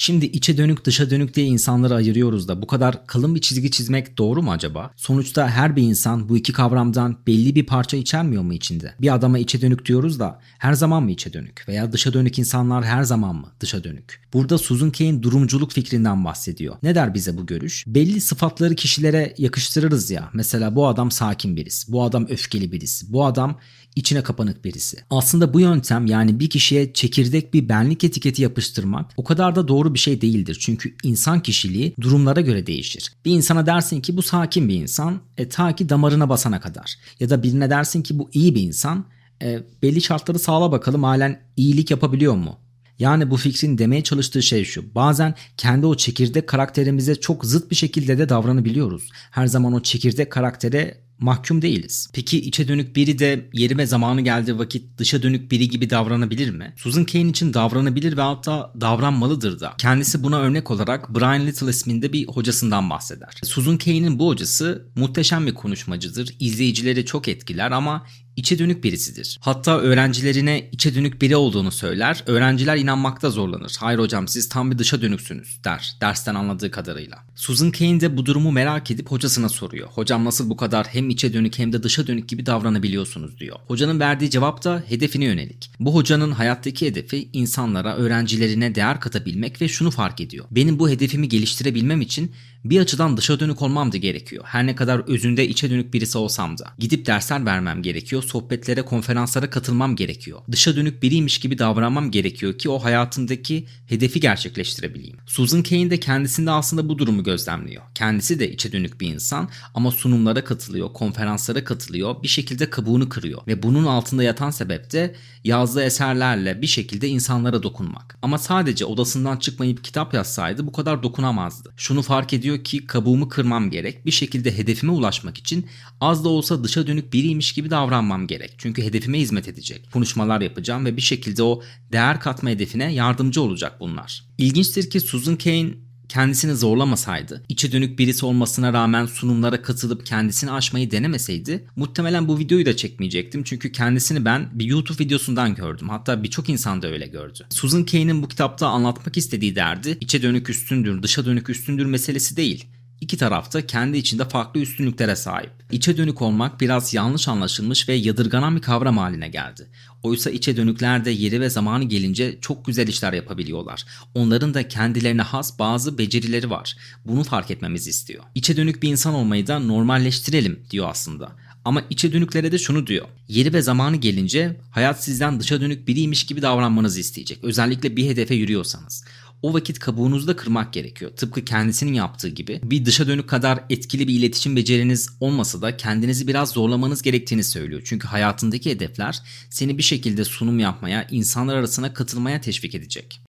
Şimdi 0.00 0.26
içe 0.26 0.56
dönük 0.56 0.84
dışa 0.84 1.10
dönük 1.10 1.34
diye 1.34 1.46
insanları 1.46 1.94
ayırıyoruz 1.94 2.48
da 2.48 2.62
bu 2.62 2.66
kadar 2.66 3.06
kalın 3.06 3.34
bir 3.34 3.40
çizgi 3.40 3.70
çizmek 3.70 4.18
doğru 4.18 4.42
mu 4.42 4.52
acaba? 4.52 4.90
Sonuçta 4.96 5.48
her 5.48 5.76
bir 5.76 5.82
insan 5.82 6.28
bu 6.28 6.36
iki 6.36 6.52
kavramdan 6.52 7.16
belli 7.26 7.54
bir 7.54 7.66
parça 7.66 7.96
içermiyor 7.96 8.42
mu 8.42 8.52
içinde? 8.54 8.94
Bir 9.00 9.14
adama 9.14 9.38
içe 9.38 9.60
dönük 9.60 9.86
diyoruz 9.86 10.20
da 10.20 10.40
her 10.58 10.72
zaman 10.72 11.02
mı 11.02 11.10
içe 11.10 11.32
dönük? 11.32 11.64
Veya 11.68 11.92
dışa 11.92 12.12
dönük 12.12 12.38
insanlar 12.38 12.84
her 12.84 13.02
zaman 13.02 13.36
mı 13.36 13.52
dışa 13.60 13.84
dönük? 13.84 14.20
Burada 14.32 14.58
Susan 14.58 14.90
Cain 14.90 15.22
durumculuk 15.22 15.72
fikrinden 15.72 16.24
bahsediyor. 16.24 16.76
Ne 16.82 16.94
der 16.94 17.14
bize 17.14 17.36
bu 17.36 17.46
görüş? 17.46 17.84
Belli 17.86 18.20
sıfatları 18.20 18.74
kişilere 18.74 19.34
yakıştırırız 19.38 20.10
ya. 20.10 20.30
Mesela 20.32 20.76
bu 20.76 20.86
adam 20.86 21.10
sakin 21.10 21.56
birisi, 21.56 21.92
bu 21.92 22.02
adam 22.02 22.26
öfkeli 22.28 22.72
birisi, 22.72 23.12
bu 23.12 23.24
adam 23.24 23.58
içine 23.98 24.22
kapanık 24.22 24.64
birisi. 24.64 24.96
Aslında 25.10 25.54
bu 25.54 25.60
yöntem 25.60 26.06
yani 26.06 26.40
bir 26.40 26.50
kişiye 26.50 26.92
çekirdek 26.92 27.54
bir 27.54 27.68
benlik 27.68 28.04
etiketi 28.04 28.42
yapıştırmak 28.42 29.12
o 29.16 29.24
kadar 29.24 29.56
da 29.56 29.68
doğru 29.68 29.94
bir 29.94 29.98
şey 29.98 30.20
değildir. 30.20 30.56
Çünkü 30.60 30.94
insan 31.02 31.42
kişiliği 31.42 31.94
durumlara 32.00 32.40
göre 32.40 32.66
değişir. 32.66 33.12
Bir 33.24 33.32
insana 33.32 33.66
dersin 33.66 34.00
ki 34.00 34.16
bu 34.16 34.22
sakin 34.22 34.68
bir 34.68 34.74
insan 34.74 35.20
e, 35.36 35.48
ta 35.48 35.76
ki 35.76 35.88
damarına 35.88 36.28
basana 36.28 36.60
kadar. 36.60 36.94
Ya 37.20 37.30
da 37.30 37.42
birine 37.42 37.70
dersin 37.70 38.02
ki 38.02 38.18
bu 38.18 38.30
iyi 38.32 38.54
bir 38.54 38.62
insan 38.62 39.04
e, 39.42 39.62
belli 39.82 40.00
şartları 40.00 40.38
sağla 40.38 40.72
bakalım 40.72 41.04
halen 41.04 41.40
iyilik 41.56 41.90
yapabiliyor 41.90 42.34
mu? 42.34 42.58
Yani 42.98 43.30
bu 43.30 43.36
fikrin 43.36 43.78
demeye 43.78 44.02
çalıştığı 44.02 44.42
şey 44.42 44.64
şu. 44.64 44.94
Bazen 44.94 45.34
kendi 45.56 45.86
o 45.86 45.96
çekirdek 45.96 46.46
karakterimize 46.46 47.14
çok 47.14 47.44
zıt 47.44 47.70
bir 47.70 47.76
şekilde 47.76 48.18
de 48.18 48.28
davranabiliyoruz. 48.28 49.08
Her 49.30 49.46
zaman 49.46 49.72
o 49.72 49.82
çekirdek 49.82 50.32
karaktere 50.32 51.07
mahkum 51.18 51.62
değiliz. 51.62 52.08
Peki 52.12 52.40
içe 52.40 52.68
dönük 52.68 52.96
biri 52.96 53.18
de 53.18 53.48
yeri 53.52 53.78
ve 53.78 53.86
zamanı 53.86 54.20
geldiği 54.20 54.58
vakit 54.58 54.98
dışa 54.98 55.22
dönük 55.22 55.50
biri 55.50 55.68
gibi 55.68 55.90
davranabilir 55.90 56.50
mi? 56.50 56.74
Susan 56.76 57.04
Cain 57.04 57.28
için 57.28 57.54
davranabilir 57.54 58.16
ve 58.16 58.20
hatta 58.20 58.72
davranmalıdır 58.80 59.60
da. 59.60 59.74
Kendisi 59.78 60.22
buna 60.22 60.38
örnek 60.38 60.70
olarak 60.70 61.14
Brian 61.14 61.46
Little 61.46 61.70
isminde 61.70 62.12
bir 62.12 62.26
hocasından 62.26 62.90
bahseder. 62.90 63.40
Susan 63.44 63.78
Cain'in 63.78 64.18
bu 64.18 64.28
hocası 64.28 64.88
muhteşem 64.96 65.46
bir 65.46 65.54
konuşmacıdır. 65.54 66.36
İzleyicileri 66.40 67.04
çok 67.04 67.28
etkiler 67.28 67.70
ama 67.70 68.06
içe 68.38 68.58
dönük 68.58 68.84
birisidir. 68.84 69.38
Hatta 69.40 69.78
öğrencilerine 69.78 70.68
içe 70.72 70.94
dönük 70.94 71.22
biri 71.22 71.36
olduğunu 71.36 71.70
söyler. 71.70 72.22
Öğrenciler 72.26 72.76
inanmakta 72.76 73.30
zorlanır. 73.30 73.76
Hayır 73.80 73.98
hocam 73.98 74.28
siz 74.28 74.48
tam 74.48 74.70
bir 74.70 74.78
dışa 74.78 75.02
dönüksünüz 75.02 75.60
der. 75.64 75.96
Dersten 76.00 76.34
anladığı 76.34 76.70
kadarıyla. 76.70 77.18
Susan 77.34 77.70
Cain 77.78 78.00
de 78.00 78.16
bu 78.16 78.26
durumu 78.26 78.52
merak 78.52 78.90
edip 78.90 79.10
hocasına 79.10 79.48
soruyor. 79.48 79.88
Hocam 79.88 80.24
nasıl 80.24 80.50
bu 80.50 80.56
kadar 80.56 80.86
hem 80.86 81.10
içe 81.10 81.32
dönük 81.32 81.58
hem 81.58 81.72
de 81.72 81.82
dışa 81.82 82.06
dönük 82.06 82.28
gibi 82.28 82.46
davranabiliyorsunuz 82.46 83.38
diyor. 83.38 83.56
Hocanın 83.66 84.00
verdiği 84.00 84.30
cevap 84.30 84.64
da 84.64 84.82
hedefine 84.86 85.24
yönelik. 85.24 85.70
Bu 85.80 85.94
hocanın 85.94 86.32
hayattaki 86.32 86.86
hedefi 86.86 87.28
insanlara, 87.32 87.96
öğrencilerine 87.96 88.74
değer 88.74 89.00
katabilmek 89.00 89.60
ve 89.62 89.68
şunu 89.68 89.90
fark 89.90 90.20
ediyor. 90.20 90.44
Benim 90.50 90.78
bu 90.78 90.90
hedefimi 90.90 91.28
geliştirebilmem 91.28 92.00
için 92.00 92.32
bir 92.64 92.80
açıdan 92.80 93.16
dışa 93.16 93.40
dönük 93.40 93.62
olmam 93.62 93.92
da 93.92 93.96
gerekiyor. 93.96 94.44
Her 94.46 94.66
ne 94.66 94.74
kadar 94.74 94.98
özünde 94.98 95.48
içe 95.48 95.70
dönük 95.70 95.94
birisi 95.94 96.18
olsam 96.18 96.58
da. 96.58 96.72
Gidip 96.78 97.06
dersler 97.06 97.46
vermem 97.46 97.82
gerekiyor, 97.82 98.22
sohbetlere, 98.22 98.82
konferanslara 98.82 99.50
katılmam 99.50 99.96
gerekiyor. 99.96 100.40
Dışa 100.52 100.76
dönük 100.76 101.02
biriymiş 101.02 101.38
gibi 101.38 101.58
davranmam 101.58 102.10
gerekiyor 102.10 102.58
ki 102.58 102.70
o 102.70 102.78
hayatımdaki 102.78 103.66
hedefi 103.86 104.20
gerçekleştirebileyim. 104.20 105.16
Susan 105.26 105.62
Cain 105.62 105.90
de 105.90 106.00
kendisinde 106.00 106.50
aslında 106.50 106.88
bu 106.88 106.98
durumu 106.98 107.24
gözlemliyor. 107.24 107.82
Kendisi 107.94 108.38
de 108.38 108.52
içe 108.52 108.72
dönük 108.72 109.00
bir 109.00 109.08
insan 109.08 109.48
ama 109.74 109.90
sunumlara 109.90 110.44
katılıyor, 110.44 110.92
konferanslara 110.92 111.64
katılıyor, 111.64 112.22
bir 112.22 112.28
şekilde 112.28 112.70
kabuğunu 112.70 113.08
kırıyor. 113.08 113.42
Ve 113.46 113.62
bunun 113.62 113.84
altında 113.84 114.22
yatan 114.22 114.50
sebep 114.50 114.92
de 114.92 115.14
yazdığı 115.44 115.82
eserlerle 115.82 116.62
bir 116.62 116.66
şekilde 116.66 117.08
insanlara 117.08 117.62
dokunmak. 117.62 118.18
Ama 118.22 118.38
sadece 118.38 118.84
odasından 118.84 119.36
çıkmayıp 119.36 119.84
kitap 119.84 120.14
yazsaydı 120.14 120.66
bu 120.66 120.72
kadar 120.72 121.02
dokunamazdı. 121.02 121.72
Şunu 121.76 122.02
fark 122.02 122.32
ediyor 122.32 122.47
diyor 122.48 122.64
ki 122.64 122.86
kabuğumu 122.86 123.28
kırmam 123.28 123.70
gerek. 123.70 124.06
Bir 124.06 124.10
şekilde 124.10 124.58
hedefime 124.58 124.92
ulaşmak 124.92 125.38
için 125.38 125.66
az 126.00 126.24
da 126.24 126.28
olsa 126.28 126.64
dışa 126.64 126.86
dönük 126.86 127.12
biriymiş 127.12 127.52
gibi 127.52 127.70
davranmam 127.70 128.26
gerek. 128.26 128.54
Çünkü 128.58 128.82
hedefime 128.82 129.18
hizmet 129.18 129.48
edecek. 129.48 129.92
Konuşmalar 129.92 130.40
yapacağım 130.40 130.84
ve 130.84 130.96
bir 130.96 131.02
şekilde 131.02 131.42
o 131.42 131.62
değer 131.92 132.20
katma 132.20 132.50
hedefine 132.50 132.92
yardımcı 132.92 133.42
olacak 133.42 133.80
bunlar. 133.80 134.24
İlginçtir 134.38 134.90
ki 134.90 135.00
Susan 135.00 135.36
Cain 135.36 135.87
kendisini 136.08 136.54
zorlamasaydı, 136.54 137.42
içe 137.48 137.72
dönük 137.72 137.98
birisi 137.98 138.26
olmasına 138.26 138.72
rağmen 138.72 139.06
sunumlara 139.06 139.62
katılıp 139.62 140.06
kendisini 140.06 140.50
aşmayı 140.50 140.90
denemeseydi 140.90 141.64
muhtemelen 141.76 142.28
bu 142.28 142.38
videoyu 142.38 142.66
da 142.66 142.76
çekmeyecektim. 142.76 143.42
Çünkü 143.42 143.72
kendisini 143.72 144.24
ben 144.24 144.48
bir 144.52 144.64
YouTube 144.64 145.04
videosundan 145.04 145.54
gördüm. 145.54 145.88
Hatta 145.88 146.22
birçok 146.22 146.48
insan 146.48 146.82
da 146.82 146.88
öyle 146.88 147.06
gördü. 147.06 147.46
Susan 147.50 147.84
Cain'in 147.84 148.22
bu 148.22 148.28
kitapta 148.28 148.68
anlatmak 148.68 149.16
istediği 149.16 149.56
derdi 149.56 149.98
içe 150.00 150.22
dönük 150.22 150.50
üstündür, 150.50 151.02
dışa 151.02 151.24
dönük 151.24 151.50
üstündür 151.50 151.86
meselesi 151.86 152.36
değil. 152.36 152.66
İki 153.00 153.16
tarafta 153.16 153.66
kendi 153.66 153.98
içinde 153.98 154.24
farklı 154.24 154.60
üstünlüklere 154.60 155.16
sahip. 155.16 155.50
İçe 155.70 155.96
dönük 155.96 156.22
olmak 156.22 156.60
biraz 156.60 156.94
yanlış 156.94 157.28
anlaşılmış 157.28 157.88
ve 157.88 157.94
yadırganan 157.94 158.56
bir 158.56 158.62
kavram 158.62 158.98
haline 158.98 159.28
geldi. 159.28 159.66
Oysa 160.02 160.30
içe 160.30 160.56
dönükler 160.56 161.04
de 161.04 161.10
yeri 161.10 161.40
ve 161.40 161.50
zamanı 161.50 161.84
gelince 161.84 162.38
çok 162.40 162.64
güzel 162.64 162.88
işler 162.88 163.12
yapabiliyorlar. 163.12 163.84
Onların 164.14 164.54
da 164.54 164.68
kendilerine 164.68 165.22
has 165.22 165.58
bazı 165.58 165.98
becerileri 165.98 166.50
var. 166.50 166.76
Bunu 167.04 167.24
fark 167.24 167.50
etmemizi 167.50 167.90
istiyor. 167.90 168.24
İçe 168.34 168.56
dönük 168.56 168.82
bir 168.82 168.88
insan 168.88 169.14
olmayı 169.14 169.46
da 169.46 169.58
normalleştirelim 169.58 170.60
diyor 170.70 170.88
aslında. 170.90 171.36
Ama 171.64 171.82
içe 171.90 172.12
dönüklere 172.12 172.52
de 172.52 172.58
şunu 172.58 172.86
diyor. 172.86 173.06
Yeri 173.28 173.52
ve 173.52 173.62
zamanı 173.62 173.96
gelince 173.96 174.56
hayat 174.70 175.04
sizden 175.04 175.40
dışa 175.40 175.60
dönük 175.60 175.88
biriymiş 175.88 176.26
gibi 176.26 176.42
davranmanızı 176.42 177.00
isteyecek. 177.00 177.38
Özellikle 177.42 177.96
bir 177.96 178.06
hedefe 178.06 178.34
yürüyorsanız 178.34 179.04
o 179.42 179.54
vakit 179.54 179.78
kabuğunuzda 179.78 180.36
kırmak 180.36 180.72
gerekiyor. 180.72 181.10
Tıpkı 181.10 181.44
kendisinin 181.44 181.92
yaptığı 181.92 182.28
gibi. 182.28 182.60
Bir 182.62 182.84
dışa 182.84 183.06
dönük 183.06 183.28
kadar 183.28 183.64
etkili 183.70 184.08
bir 184.08 184.14
iletişim 184.14 184.56
beceriniz 184.56 185.08
olmasa 185.20 185.62
da 185.62 185.76
kendinizi 185.76 186.28
biraz 186.28 186.50
zorlamanız 186.50 187.02
gerektiğini 187.02 187.44
söylüyor. 187.44 187.82
Çünkü 187.84 188.08
hayatındaki 188.08 188.70
hedefler 188.70 189.22
seni 189.50 189.78
bir 189.78 189.82
şekilde 189.82 190.24
sunum 190.24 190.58
yapmaya, 190.58 191.06
insanlar 191.10 191.56
arasına 191.56 191.94
katılmaya 191.94 192.40
teşvik 192.40 192.74
edecek. 192.74 193.27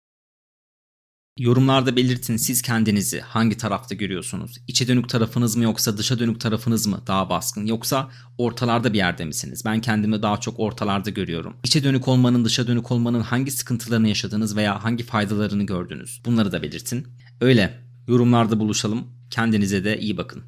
Yorumlarda 1.40 1.96
belirtin 1.96 2.38
siz 2.38 2.62
kendinizi 2.62 3.20
hangi 3.20 3.58
tarafta 3.58 3.96
görüyorsunuz? 3.96 4.58
İçe 4.68 4.88
dönük 4.88 5.10
tarafınız 5.10 5.56
mı 5.56 5.64
yoksa 5.64 5.98
dışa 5.98 6.20
dönük 6.20 6.42
tarafınız 6.42 6.88
mı 6.88 7.02
daha 7.08 7.30
baskın 7.30 7.66
yoksa 7.66 8.10
ortalarda 8.38 8.94
bir 8.94 8.98
yerde 8.98 9.26
misiniz? 9.26 9.62
Ben 9.66 9.82
kendimi 9.82 10.22
daha 10.22 10.38
çok 10.38 10.60
ortalarda 10.60 11.10
görüyorum. 11.10 11.54
İçe 11.64 11.84
dönük 11.84 12.08
olmanın 12.08 12.46
dışa 12.46 12.68
dönük 12.68 12.92
olmanın 12.92 13.22
hangi 13.22 13.52
sıkıntılarını 13.52 14.08
yaşadınız 14.08 14.56
veya 14.56 14.84
hangi 14.84 15.04
faydalarını 15.04 15.64
gördünüz? 15.64 16.22
Bunları 16.26 16.52
da 16.52 16.64
belirtin. 16.64 17.08
Öyle 17.42 17.80
yorumlarda 18.08 18.60
buluşalım. 18.60 19.08
Kendinize 19.30 19.84
de 19.84 20.00
iyi 20.00 20.18
bakın. 20.18 20.44